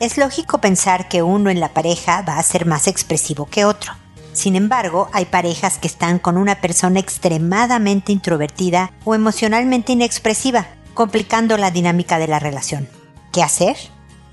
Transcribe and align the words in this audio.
Es 0.00 0.18
lógico 0.18 0.60
pensar 0.60 1.08
que 1.08 1.22
uno 1.22 1.50
en 1.50 1.60
la 1.60 1.68
pareja 1.68 2.22
va 2.22 2.38
a 2.38 2.42
ser 2.42 2.66
más 2.66 2.88
expresivo 2.88 3.46
que 3.46 3.64
otro. 3.64 3.92
Sin 4.32 4.56
embargo, 4.56 5.08
hay 5.12 5.26
parejas 5.26 5.78
que 5.78 5.86
están 5.86 6.18
con 6.18 6.36
una 6.36 6.60
persona 6.60 6.98
extremadamente 6.98 8.10
introvertida 8.10 8.92
o 9.04 9.14
emocionalmente 9.14 9.92
inexpresiva, 9.92 10.66
complicando 10.94 11.56
la 11.56 11.70
dinámica 11.70 12.18
de 12.18 12.26
la 12.26 12.40
relación. 12.40 12.88
¿Qué 13.32 13.42
hacer? 13.42 13.76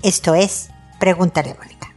Esto 0.02 0.34
es, 0.34 0.70
pregúntale 0.98 1.54
Mónica. 1.54 1.91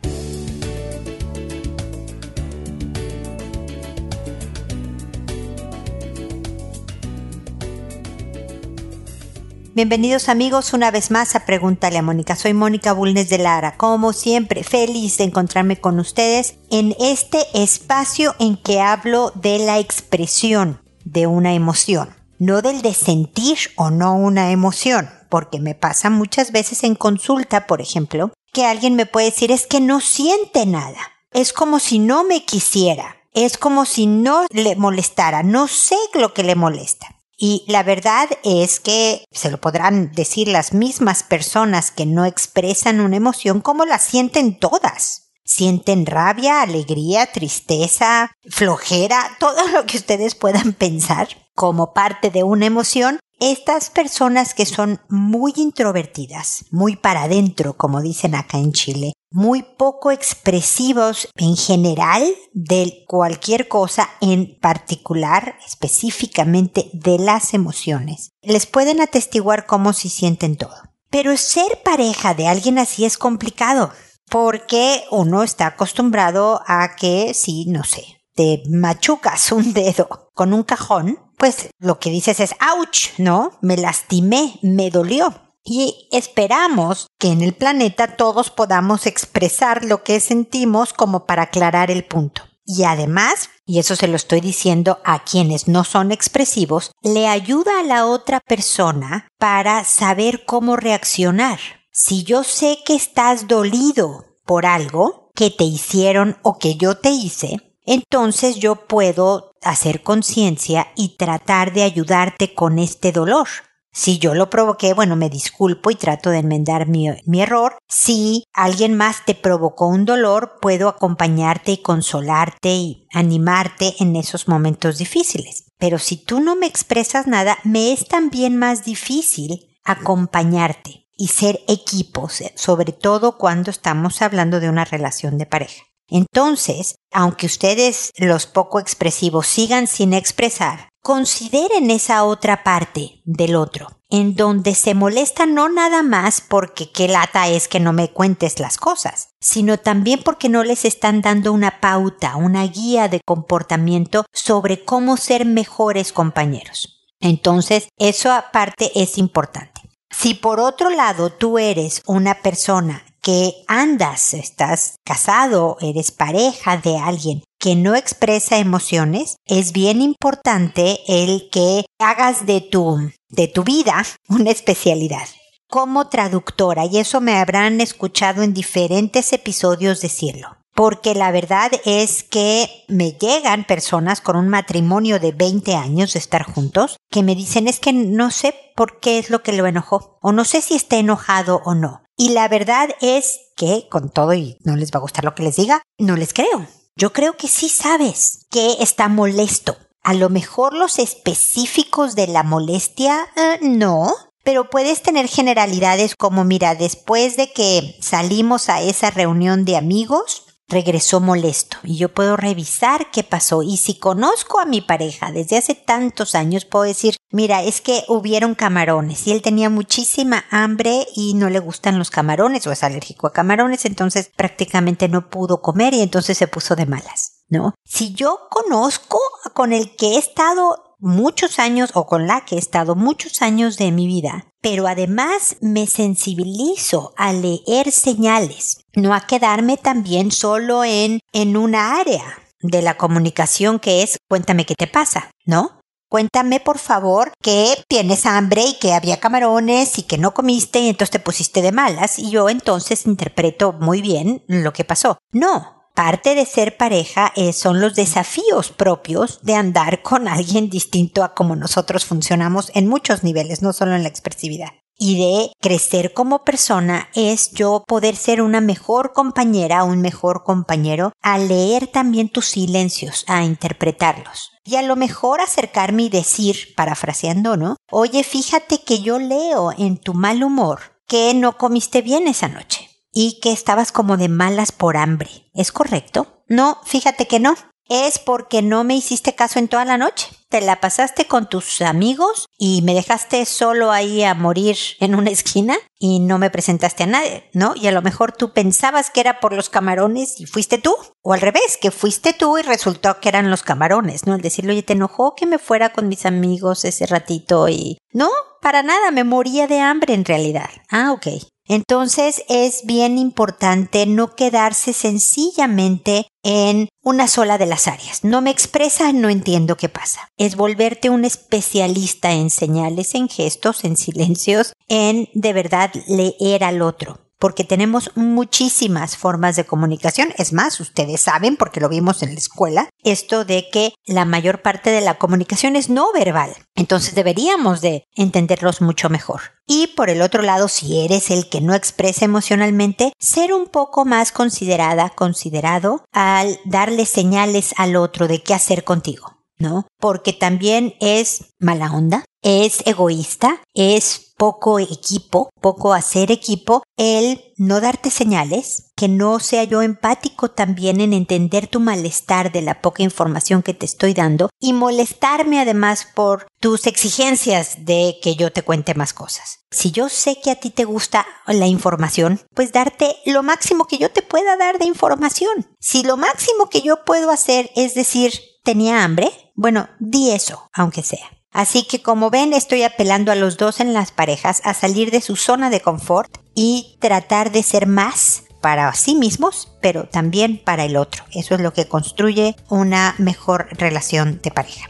Bienvenidos 9.76 10.30
amigos 10.30 10.72
una 10.72 10.90
vez 10.90 11.12
más 11.12 11.36
a 11.36 11.46
Pregúntale 11.46 11.98
a 11.98 12.02
Mónica. 12.02 12.38
Soy 12.38 12.54
Mónica 12.54 12.94
Bulnes 12.94 13.28
de 13.28 13.40
Lara. 13.40 13.76
Como 13.76 14.14
siempre, 14.14 14.64
feliz 14.64 15.18
de 15.18 15.26
encontrarme 15.26 15.82
con 15.82 16.00
ustedes 16.00 16.56
en 16.72 16.96
este 16.98 17.40
espacio 17.54 18.36
en 18.40 18.56
que 18.56 18.80
hablo 18.80 19.34
de 19.36 19.60
la 19.60 19.80
expresión 19.80 20.80
de 21.04 21.28
una 21.28 21.54
emoción, 21.54 22.16
no 22.40 22.62
del 22.62 22.82
de 22.84 22.94
sentir 22.94 23.58
o 23.76 23.90
no 23.90 24.16
una 24.16 24.52
emoción, 24.52 25.10
porque 25.28 25.60
me 25.60 25.76
pasa 25.76 26.10
muchas 26.10 26.54
veces 26.54 26.86
en 26.86 26.96
consulta, 26.96 27.68
por 27.68 27.82
ejemplo, 27.82 28.32
que 28.54 28.66
alguien 28.66 28.96
me 28.96 29.06
puede 29.06 29.26
decir 29.26 29.52
es 29.52 29.68
que 29.68 29.82
no 29.82 30.00
siente 30.00 30.66
nada. 30.66 31.00
Es 31.34 31.52
como 31.52 31.80
si 31.80 32.00
no 32.00 32.24
me 32.24 32.46
quisiera. 32.46 33.18
Es 33.34 33.58
como 33.58 33.84
si 33.84 34.08
no 34.08 34.46
le 34.52 34.78
molestara. 34.78 35.44
No 35.44 35.68
sé 35.68 35.98
lo 36.14 36.34
que 36.34 36.44
le 36.44 36.56
molesta. 36.56 37.15
Y 37.38 37.66
la 37.68 37.84
verdad 37.84 38.30
es 38.44 38.80
que 38.80 39.26
se 39.32 39.52
lo 39.52 39.60
podrán 39.60 40.12
decir 40.14 40.48
las 40.48 40.74
mismas 40.74 41.24
personas 41.24 41.92
que 41.92 42.06
no 42.06 42.26
expresan 42.26 43.02
una 43.02 43.18
emoción 43.18 43.62
como 43.62 43.86
la 43.86 44.00
sienten 44.00 44.58
todas. 44.58 45.34
Sienten 45.44 46.06
rabia, 46.06 46.62
alegría, 46.62 47.32
tristeza, 47.32 48.32
flojera, 48.50 49.36
todo 49.40 49.68
lo 49.68 49.86
que 49.86 49.98
ustedes 49.98 50.36
puedan 50.36 50.74
pensar 50.74 51.28
como 51.54 51.94
parte 51.94 52.32
de 52.32 52.44
una 52.44 52.66
emoción 52.66 53.20
estas 53.40 53.90
personas 53.90 54.54
que 54.54 54.66
son 54.66 55.02
muy 55.10 55.54
introvertidas, 55.58 56.66
muy 56.72 56.96
para 56.96 57.24
adentro, 57.24 57.76
como 57.76 58.02
dicen 58.02 58.36
acá 58.36 58.58
en 58.58 58.72
Chile, 58.72 59.14
muy 59.32 59.64
poco 59.64 60.12
expresivos 60.12 61.28
en 61.36 61.58
general 61.58 62.24
de 62.54 63.04
cualquier 63.08 63.68
cosa, 63.68 64.10
en 64.22 64.58
particular, 64.60 65.58
específicamente 65.66 66.90
de 66.94 67.20
las 67.20 67.54
emociones, 67.54 68.30
les 68.42 68.66
pueden 68.66 69.02
atestiguar 69.02 69.66
cómo 69.66 69.92
se 69.92 70.10
sienten 70.10 70.56
todo. 70.56 70.76
Pero 71.10 71.36
ser 71.36 71.82
pareja 71.84 72.34
de 72.34 72.48
alguien 72.48 72.80
así 72.80 73.04
es 73.04 73.18
complicado, 73.18 73.92
porque 74.30 75.04
uno 75.12 75.44
está 75.44 75.68
acostumbrado 75.68 76.62
a 76.66 76.96
que, 76.96 77.34
sí, 77.34 77.66
no 77.68 77.84
sé, 77.84 78.06
te 78.36 78.64
machucas 78.70 79.52
un 79.52 79.74
dedo 79.74 80.32
con 80.34 80.54
un 80.54 80.64
cajón 80.64 81.20
pues 81.38 81.70
lo 81.80 82.00
que 82.00 82.10
dices 82.10 82.40
es, 82.40 82.56
ouch, 82.78 83.18
¿no? 83.18 83.52
Me 83.62 83.78
lastimé, 83.78 84.60
me 84.62 84.90
dolió. 84.90 85.42
Y 85.64 86.08
esperamos 86.12 87.08
que 87.18 87.30
en 87.30 87.42
el 87.42 87.54
planeta 87.54 88.16
todos 88.16 88.52
podamos 88.52 89.08
expresar 89.08 89.84
lo 89.84 90.04
que 90.04 90.20
sentimos 90.20 90.94
como 90.94 91.26
para 91.26 91.44
aclarar 91.44 91.90
el 91.90 92.06
punto. 92.06 92.44
Y 92.66 92.84
además, 92.84 93.50
y 93.66 93.80
eso 93.80 93.96
se 93.96 94.08
lo 94.08 94.16
estoy 94.16 94.42
diciendo 94.42 95.00
a 95.04 95.24
quienes 95.24 95.68
no 95.68 95.84
son 95.84 96.12
expresivos, 96.12 96.92
le 97.02 97.28
ayuda 97.28 97.80
a 97.80 97.84
la 97.84 98.08
otra 98.08 98.40
persona 98.40 99.28
para 99.38 99.84
saber 99.84 100.46
cómo 100.46 100.76
reaccionar. 100.76 101.60
Si 101.92 102.24
yo 102.24 102.44
sé 102.44 102.80
que 102.86 102.96
estás 102.96 103.48
dolido 103.48 104.26
por 104.46 104.66
algo 104.66 105.32
que 105.36 105.52
te 105.52 105.64
hicieron 105.64 106.38
o 106.42 106.58
que 106.58 106.76
yo 106.76 106.98
te 106.98 107.10
hice, 107.10 107.58
entonces 107.86 108.56
yo 108.56 108.88
puedo 108.88 109.52
hacer 109.66 110.04
conciencia 110.04 110.88
y 110.96 111.18
tratar 111.18 111.74
de 111.74 111.84
ayudarte 111.84 112.54
con 112.54 112.80
este 112.80 113.12
dolor. 113.12 113.48
Si 113.92 114.20
yo 114.20 114.36
lo 114.36 114.50
provoqué, 114.50 114.94
bueno, 114.94 115.16
me 115.16 115.30
disculpo 115.30 115.90
y 115.90 115.96
trato 115.96 116.30
de 116.30 116.40
enmendar 116.40 116.86
mi, 116.86 117.08
error. 117.40 117.78
Si 117.88 118.44
alguien 118.54 118.94
más 118.94 119.24
te 119.26 119.36
provocó 119.36 119.88
un 119.88 120.04
dolor, 120.04 120.58
puedo 120.62 120.90
acompañarte 120.90 121.72
y 121.72 121.78
consolarte 121.78 122.76
y 122.76 123.08
animarte 123.14 123.96
en 124.00 124.18
esos 124.18 124.50
momentos 124.50 124.98
difíciles. 124.98 125.72
Pero 125.78 125.98
si 125.98 126.18
tú 126.18 126.42
no 126.42 126.58
me 126.58 126.68
expresas 126.68 127.26
nada, 127.26 127.58
me 127.64 127.94
es 127.94 128.06
también 128.06 128.58
más 128.58 128.84
difícil 128.84 129.78
acompañarte 129.86 131.08
y 131.16 131.30
ser 131.30 131.62
equipos, 131.70 132.44
sobre 132.56 132.92
todo 132.92 133.38
cuando 133.38 133.72
estamos 133.72 134.22
hablando 134.22 134.60
de 134.60 134.68
una 134.68 134.84
relación 134.84 135.38
de 135.38 135.46
pareja. 135.46 135.84
Entonces, 136.08 136.96
aunque 137.12 137.46
ustedes, 137.46 138.12
los 138.18 138.46
poco 138.46 138.80
expresivos, 138.80 139.48
sigan 139.48 139.88
sin 139.88 140.14
expresar, 140.14 140.90
consideren 141.02 141.92
esa 141.92 142.24
otra 142.24 142.64
parte 142.64 143.22
del 143.26 143.56
otro, 143.56 143.90
en 144.10 144.36
donde 144.36 144.76
se 144.76 144.94
molesta 144.94 145.46
no 145.46 145.70
nada 145.70 146.04
más 146.04 146.42
porque 146.42 146.92
qué 146.92 147.08
lata 147.08 147.48
es 147.48 147.68
que 147.68 147.80
no 147.80 147.94
me 147.94 148.12
cuentes 148.12 148.60
las 148.60 148.78
cosas, 148.78 149.30
sino 149.40 149.78
también 149.78 150.22
porque 150.24 150.50
no 150.50 150.64
les 150.64 150.86
están 150.86 151.22
dando 151.22 151.54
una 151.54 151.80
pauta, 151.80 152.36
una 152.36 152.66
guía 152.66 153.08
de 153.08 153.22
comportamiento 153.26 154.26
sobre 154.34 154.84
cómo 154.84 155.18
ser 155.18 155.46
mejores 155.46 156.12
compañeros. 156.12 156.96
Entonces, 157.20 157.90
eso 157.98 158.32
aparte 158.32 158.92
es 158.96 159.18
importante. 159.18 159.75
Si 160.18 160.34
por 160.34 160.60
otro 160.60 160.90
lado 160.90 161.30
tú 161.30 161.60
eres 161.60 162.02
una 162.06 162.36
persona 162.42 163.06
que 163.22 163.54
andas, 163.68 164.34
estás 164.34 164.96
casado, 165.04 165.78
eres 165.82 166.12
pareja 166.12 166.78
de 166.78 166.98
alguien 166.98 167.44
que 167.60 167.76
no 167.76 167.96
expresa 167.96 168.58
emociones, 168.58 169.38
es 169.46 169.72
bien 169.72 170.02
importante 170.02 171.00
el 171.08 171.50
que 171.52 171.86
hagas 172.00 172.46
de 172.46 172.62
tu, 172.62 173.12
de 173.30 173.48
tu 173.48 173.64
vida 173.64 174.04
una 174.30 174.52
especialidad 174.52 175.28
como 175.68 176.08
traductora. 176.08 176.86
Y 176.86 177.00
eso 177.00 177.22
me 177.22 177.38
habrán 177.38 177.82
escuchado 177.82 178.44
en 178.44 178.54
diferentes 178.54 179.34
episodios 179.34 180.02
decirlo 180.02 180.58
porque 180.76 181.16
la 181.16 181.32
verdad 181.32 181.72
es 181.86 182.24
que 182.24 182.70
me 182.90 183.14
llegan 183.14 183.66
personas 183.66 184.20
con 184.20 184.36
un 184.36 184.50
matrimonio 184.50 185.20
de 185.20 185.32
20 185.32 185.74
años 185.74 186.14
de 186.14 186.20
estar 186.20 186.44
juntos 186.44 186.98
que 187.10 187.24
me 187.24 187.34
dicen 187.34 187.70
es 187.70 187.80
que 187.80 187.94
no 187.94 188.30
sé 188.30 188.54
por 188.76 189.00
qué 189.00 189.18
es 189.18 189.30
lo 189.30 189.42
que 189.42 189.54
lo 189.54 189.66
enojó 189.66 190.20
o 190.22 190.34
no 190.34 190.44
sé 190.44 190.62
si 190.62 190.76
está 190.76 190.98
enojado 190.98 191.62
o 191.64 191.74
no. 191.76 192.04
Y 192.18 192.30
la 192.30 192.48
verdad 192.50 192.90
es 193.02 193.40
que, 193.56 193.88
con 193.90 194.10
todo 194.10 194.34
y 194.34 194.58
no 194.64 194.76
les 194.76 194.92
va 194.92 194.98
a 194.98 195.02
gustar 195.02 195.24
lo 195.24 195.34
que 195.34 195.44
les 195.44 195.56
diga, 195.56 195.82
no 195.98 196.18
les 196.18 196.34
creo. 196.34 196.68
Yo 196.98 197.14
creo 197.14 197.38
que 197.38 197.48
sí 197.48 197.70
sabes 197.70 198.46
que 198.52 198.78
está 198.80 199.08
molesto. 199.08 199.78
A 200.04 200.14
lo 200.14 200.30
mejor 200.30 200.74
los 200.74 201.00
específicos 201.00 202.16
de 202.16 202.28
la 202.28 202.44
molestia, 202.44 203.28
eh, 203.36 203.60
no, 203.62 204.14
pero 204.44 204.70
puedes 204.70 205.02
tener 205.02 205.28
generalidades 205.28 206.16
como, 206.16 206.44
mira, 206.44 206.76
después 206.76 207.38
de 207.38 207.52
que 207.52 207.98
salimos 208.02 208.70
a 208.70 208.82
esa 208.82 209.10
reunión 209.10 209.66
de 209.66 209.76
amigos, 209.76 210.46
regresó 210.68 211.20
molesto 211.20 211.78
y 211.84 211.98
yo 211.98 212.14
puedo 212.14 212.38
revisar 212.38 213.12
qué 213.12 213.24
pasó 213.24 213.62
y 213.62 213.78
si 213.78 214.00
conozco 214.00 214.60
a 214.60 214.66
mi 214.66 214.82
pareja 214.82 215.32
desde 215.32 215.58
hace 215.58 215.76
tantos 215.76 216.36
años 216.36 216.66
puedo 216.66 216.86
decir 216.86 217.18
mira 217.32 217.64
es 217.64 217.82
que 217.82 218.04
hubieron 218.08 218.56
camarones 218.56 219.28
y 219.28 219.32
él 219.32 219.42
tenía 219.42 219.70
muchísima 219.70 220.46
hambre 220.50 221.06
y 221.16 221.36
no 221.36 221.50
le 221.50 221.60
gustan 221.60 222.00
los 222.00 222.10
camarones 222.10 222.66
o 222.66 222.72
es 222.72 222.84
alérgico 222.84 223.28
a 223.28 223.34
camarones 223.34 223.86
entonces 223.86 224.32
prácticamente 224.36 225.08
no 225.08 225.30
pudo 225.30 225.62
comer 225.62 225.94
y 225.94 226.02
entonces 226.02 226.38
se 226.38 226.48
puso 226.48 226.76
de 226.76 226.86
malas 226.86 227.36
¿no? 227.50 227.76
Si 227.84 228.14
yo 228.14 228.48
conozco 228.50 229.20
con 229.54 229.74
el 229.74 229.96
que 229.96 230.16
he 230.16 230.18
estado 230.18 230.85
muchos 231.00 231.60
años 231.60 231.92
o 231.94 232.06
con 232.06 232.28
la 232.28 232.46
que 232.46 232.56
he 232.56 232.60
estado 232.60 232.96
muchos 232.96 233.42
años 233.42 233.78
de 233.78 233.92
mi 233.92 234.08
vida, 234.08 234.48
pero 234.62 234.88
además 234.88 235.58
me 235.62 235.88
sensibilizo 235.88 237.14
a 237.18 237.34
leer 237.34 237.92
señales, 237.92 238.86
no 238.96 239.14
a 239.14 239.22
quedarme 239.22 239.78
también 239.78 240.32
solo 240.32 240.84
en, 240.84 241.20
en 241.34 241.58
una 241.58 242.00
área 242.00 242.40
de 242.62 242.82
la 242.82 242.98
comunicación 242.98 243.80
que 243.80 244.04
es 244.04 244.18
cuéntame 244.28 244.66
qué 244.66 244.76
te 244.76 244.88
pasa, 244.88 245.32
¿no? 245.46 245.80
Cuéntame 246.10 246.60
por 246.60 246.78
favor 246.78 247.32
que 247.42 247.84
tienes 247.90 248.26
hambre 248.26 248.64
y 248.64 248.80
que 248.80 248.94
había 248.94 249.20
camarones 249.20 249.98
y 249.98 250.04
que 250.04 250.18
no 250.18 250.34
comiste 250.34 250.80
y 250.80 250.90
entonces 250.90 251.12
te 251.12 251.20
pusiste 251.20 251.62
de 251.62 251.72
malas 251.72 252.20
y 252.20 252.30
yo 252.30 252.48
entonces 252.50 253.06
interpreto 253.06 253.74
muy 253.74 254.02
bien 254.02 254.44
lo 254.48 254.72
que 254.72 254.86
pasó. 254.86 255.18
No, 255.32 255.75
Parte 255.96 256.36
de 256.36 256.46
ser 256.46 256.76
pareja 256.76 257.32
eh, 257.38 257.54
son 257.54 257.80
los 257.80 257.96
desafíos 257.96 258.70
propios 258.70 259.40
de 259.44 259.56
andar 259.56 260.02
con 260.02 260.28
alguien 260.28 260.70
distinto 260.70 261.24
a 261.24 261.34
como 261.34 261.56
nosotros 261.56 262.04
funcionamos 262.04 262.70
en 262.76 262.90
muchos 262.90 263.24
niveles, 263.24 263.62
no 263.62 263.72
solo 263.72 263.96
en 263.96 264.04
la 264.04 264.10
expresividad. 264.10 264.74
Y 264.98 265.18
de 265.18 265.54
crecer 265.62 266.12
como 266.14 266.44
persona 266.44 267.08
es 267.16 267.52
yo 267.52 267.86
poder 267.88 268.18
ser 268.18 268.42
una 268.42 268.60
mejor 268.60 269.14
compañera, 269.14 269.86
un 269.86 270.02
mejor 270.02 270.44
compañero, 270.44 271.14
a 271.22 271.38
leer 271.38 271.88
también 271.88 272.28
tus 272.28 272.48
silencios, 272.48 273.24
a 273.28 273.46
interpretarlos. 273.46 274.52
Y 274.66 274.76
a 274.76 274.82
lo 274.82 274.98
mejor 274.98 275.40
acercarme 275.40 276.04
y 276.04 276.10
decir, 276.10 276.76
parafraseando, 276.76 277.56
¿no? 277.56 277.78
Oye, 277.90 278.26
fíjate 278.26 278.84
que 278.84 279.00
yo 279.00 279.18
leo 279.18 279.72
en 279.78 279.98
tu 279.98 280.14
mal 280.14 280.44
humor 280.44 280.82
que 281.08 281.34
no 281.34 281.58
comiste 281.58 282.02
bien 282.02 282.28
esa 282.28 282.50
noche 282.50 282.90
y 283.16 283.40
que 283.40 283.52
estabas 283.52 283.92
como 283.92 284.18
de 284.18 284.30
malas 284.30 284.72
por 284.72 284.98
hambre. 284.98 285.50
¿Es 285.56 285.72
correcto? 285.72 286.44
No, 286.48 286.80
fíjate 286.84 287.26
que 287.26 287.40
no 287.40 287.56
es 287.90 288.18
porque 288.18 288.62
no 288.62 288.84
me 288.84 288.96
hiciste 288.96 289.36
caso 289.36 289.60
en 289.60 289.68
toda 289.68 289.86
la 289.86 289.98
noche. 289.98 290.28
Te 290.50 290.62
la 290.62 290.80
pasaste 290.80 291.26
con 291.26 291.50
tus 291.50 291.82
amigos 291.82 292.48
y 292.58 292.82
me 292.82 292.94
dejaste 292.94 293.46
solo 293.46 293.92
ahí 293.92 294.24
a 294.24 294.34
morir 294.34 294.78
en 295.00 295.16
una 295.16 295.30
esquina 295.32 295.76
y 296.00 296.20
no 296.20 296.38
me 296.38 296.50
presentaste 296.50 297.04
a 297.04 297.08
nadie, 297.08 297.50
¿no? 297.54 297.74
Y 297.76 297.88
a 297.88 297.92
lo 297.92 298.02
mejor 298.02 298.32
tú 298.32 298.54
pensabas 298.54 299.10
que 299.10 299.20
era 299.20 299.40
por 299.40 299.54
los 299.54 299.70
camarones 299.70 300.40
y 300.40 300.46
fuiste 300.46 300.78
tú. 300.78 300.96
O 301.22 301.34
al 301.34 301.42
revés, 301.42 301.78
que 301.80 301.92
fuiste 301.92 302.34
tú 302.34 302.58
y 302.58 302.62
resultó 302.62 303.20
que 303.20 303.30
eran 303.30 303.50
los 303.50 303.64
camarones, 303.64 304.26
¿no? 304.26 304.36
El 304.36 304.42
decirle, 304.42 304.74
oye, 304.74 304.84
te 304.84 304.94
enojó 304.94 305.36
que 305.36 305.46
me 305.46 305.60
fuera 305.60 305.94
con 305.94 306.08
mis 306.08 306.26
amigos 306.26 306.86
ese 306.86 307.06
ratito 307.06 307.70
y... 307.70 307.98
No, 308.12 308.30
para 308.62 308.82
nada, 308.82 309.12
me 309.12 309.24
moría 309.24 309.68
de 309.68 309.80
hambre 309.80 310.14
en 310.14 310.26
realidad. 310.26 310.70
Ah, 310.90 311.12
ok. 311.12 311.28
Entonces 311.68 312.44
es 312.48 312.86
bien 312.86 313.18
importante 313.18 314.06
no 314.06 314.36
quedarse 314.36 314.94
sencillamente 314.94 316.28
en 316.44 316.90
una 317.04 317.28
sola 317.28 317.58
de 317.58 317.66
las 317.66 317.88
áreas. 317.88 318.24
No 318.24 318.42
me 318.42 318.52
expresa, 318.52 319.12
no 319.14 319.30
entiendo 319.30 319.76
qué 319.76 319.90
pasa. 319.90 320.30
Es 320.38 320.56
volverte 320.56 321.10
un 321.10 321.26
especialista 321.26 322.34
en 322.34 322.50
señales, 322.50 323.16
en 323.16 323.30
gestos, 323.30 323.84
en 323.84 323.98
silencios, 323.98 324.74
en 324.88 325.28
de 325.34 325.54
verdad 325.54 325.92
leer 326.08 326.64
al 326.64 326.82
otro 326.82 327.25
porque 327.40 327.64
tenemos 327.64 328.12
muchísimas 328.16 329.18
formas 329.18 329.56
de 329.56 329.66
comunicación. 329.66 330.34
Es 330.38 330.54
más, 330.54 330.80
ustedes 330.80 331.22
saben, 331.22 331.58
porque 331.58 331.80
lo 331.80 331.90
vimos 331.90 332.24
en 332.24 332.34
la 332.34 332.40
escuela, 332.40 332.90
esto 333.04 333.46
de 333.46 333.68
que 333.72 333.94
la 334.06 334.26
mayor 334.26 334.62
parte 334.62 334.90
de 334.90 335.02
la 335.02 335.18
comunicación 335.18 335.76
es 335.76 335.90
no 335.90 336.12
verbal. 336.14 336.56
Entonces 336.76 337.16
deberíamos 337.16 337.82
de 337.82 338.06
entenderlos 338.16 338.82
mucho 338.82 339.10
mejor. 339.10 339.42
Y 339.68 339.88
por 339.88 340.10
el 340.10 340.22
otro 340.22 340.44
lado, 340.44 340.68
si 340.68 341.00
eres 341.04 341.32
el 341.32 341.50
que 341.50 341.62
no 341.62 341.74
expresa 341.74 342.26
emocionalmente, 342.26 343.14
ser 343.20 343.54
un 343.54 343.68
poco 343.68 344.06
más 344.06 344.32
considerada, 344.32 345.10
considerado 345.10 346.04
al 346.12 346.60
darle 346.66 347.06
señales 347.06 347.74
al 347.78 347.96
otro 347.96 348.28
de 348.28 348.44
qué 348.44 348.54
hacer 348.54 348.84
contigo. 348.84 349.36
¿no? 349.58 349.88
Porque 350.00 350.34
también 350.34 350.96
es 351.00 351.54
mala 351.60 351.92
onda, 351.92 352.26
es 352.42 352.86
egoísta, 352.86 353.62
es 353.74 354.25
poco 354.38 354.80
equipo, 354.80 355.50
poco 355.62 355.94
hacer 355.94 356.32
equipo, 356.32 356.84
el 356.98 357.42
no 357.58 357.80
darte 357.82 358.10
señales, 358.10 358.92
que 358.96 359.08
no 359.08 359.40
sea 359.40 359.64
yo 359.64 359.82
empático 359.82 360.52
también 360.52 361.02
en 361.02 361.14
entender 361.14 361.68
tu 361.68 361.80
malestar 361.80 362.52
de 362.52 362.62
la 362.62 362.82
poca 362.82 363.04
información 363.04 363.64
que 363.64 363.74
te 363.74 363.86
estoy 363.86 364.14
dando 364.14 364.50
y 364.60 364.74
molestarme 364.74 365.60
además 365.60 366.08
por 366.14 366.48
tus 366.60 366.88
exigencias 366.88 367.86
de 367.86 368.18
que 368.22 368.36
yo 368.36 368.52
te 368.52 368.64
cuente 368.64 368.94
más 368.94 369.14
cosas. 369.14 369.60
Si 369.72 369.92
yo 369.92 370.10
sé 370.10 370.40
que 370.42 370.52
a 370.52 370.56
ti 370.56 370.70
te 370.70 370.86
gusta 370.86 371.26
la 371.48 371.68
información, 371.68 372.42
pues 372.54 372.72
darte 372.72 373.16
lo 373.26 373.44
máximo 373.44 373.86
que 373.86 373.98
yo 373.98 374.12
te 374.12 374.22
pueda 374.22 374.56
dar 374.58 374.80
de 374.80 374.86
información. 374.86 375.68
Si 375.80 376.04
lo 376.04 376.18
máximo 376.18 376.70
que 376.70 376.82
yo 376.82 377.04
puedo 377.04 377.32
hacer 377.32 377.72
es 377.76 377.94
decir, 377.94 378.34
tenía 378.64 379.04
hambre, 379.04 379.32
bueno, 379.56 379.90
di 380.00 380.32
eso, 380.32 380.70
aunque 380.74 381.04
sea. 381.04 381.30
Así 381.56 381.84
que 381.84 382.02
como 382.02 382.30
ven, 382.30 382.52
estoy 382.52 382.84
apelando 382.84 383.32
a 383.32 383.36
los 383.36 383.56
dos 383.56 383.80
en 383.80 383.94
las 383.94 384.12
parejas 384.12 384.60
a 384.66 384.74
salir 384.74 385.10
de 385.10 385.22
su 385.22 385.38
zona 385.38 385.70
de 385.70 385.80
confort 385.80 386.40
y 386.54 386.98
tratar 387.00 387.54
de 387.54 387.64
ser 387.64 387.88
más 387.88 388.44
para 388.60 388.94
sí 388.94 389.16
mismos, 389.16 389.72
pero 389.80 390.04
también 390.04 390.62
para 390.62 390.84
el 390.84 390.98
otro. 390.98 391.24
Eso 391.32 391.56
es 391.56 391.62
lo 391.62 391.72
que 391.72 391.88
construye 391.88 392.58
una 392.68 393.16
mejor 393.20 393.70
relación 393.72 394.42
de 394.44 394.52
pareja. 394.52 394.90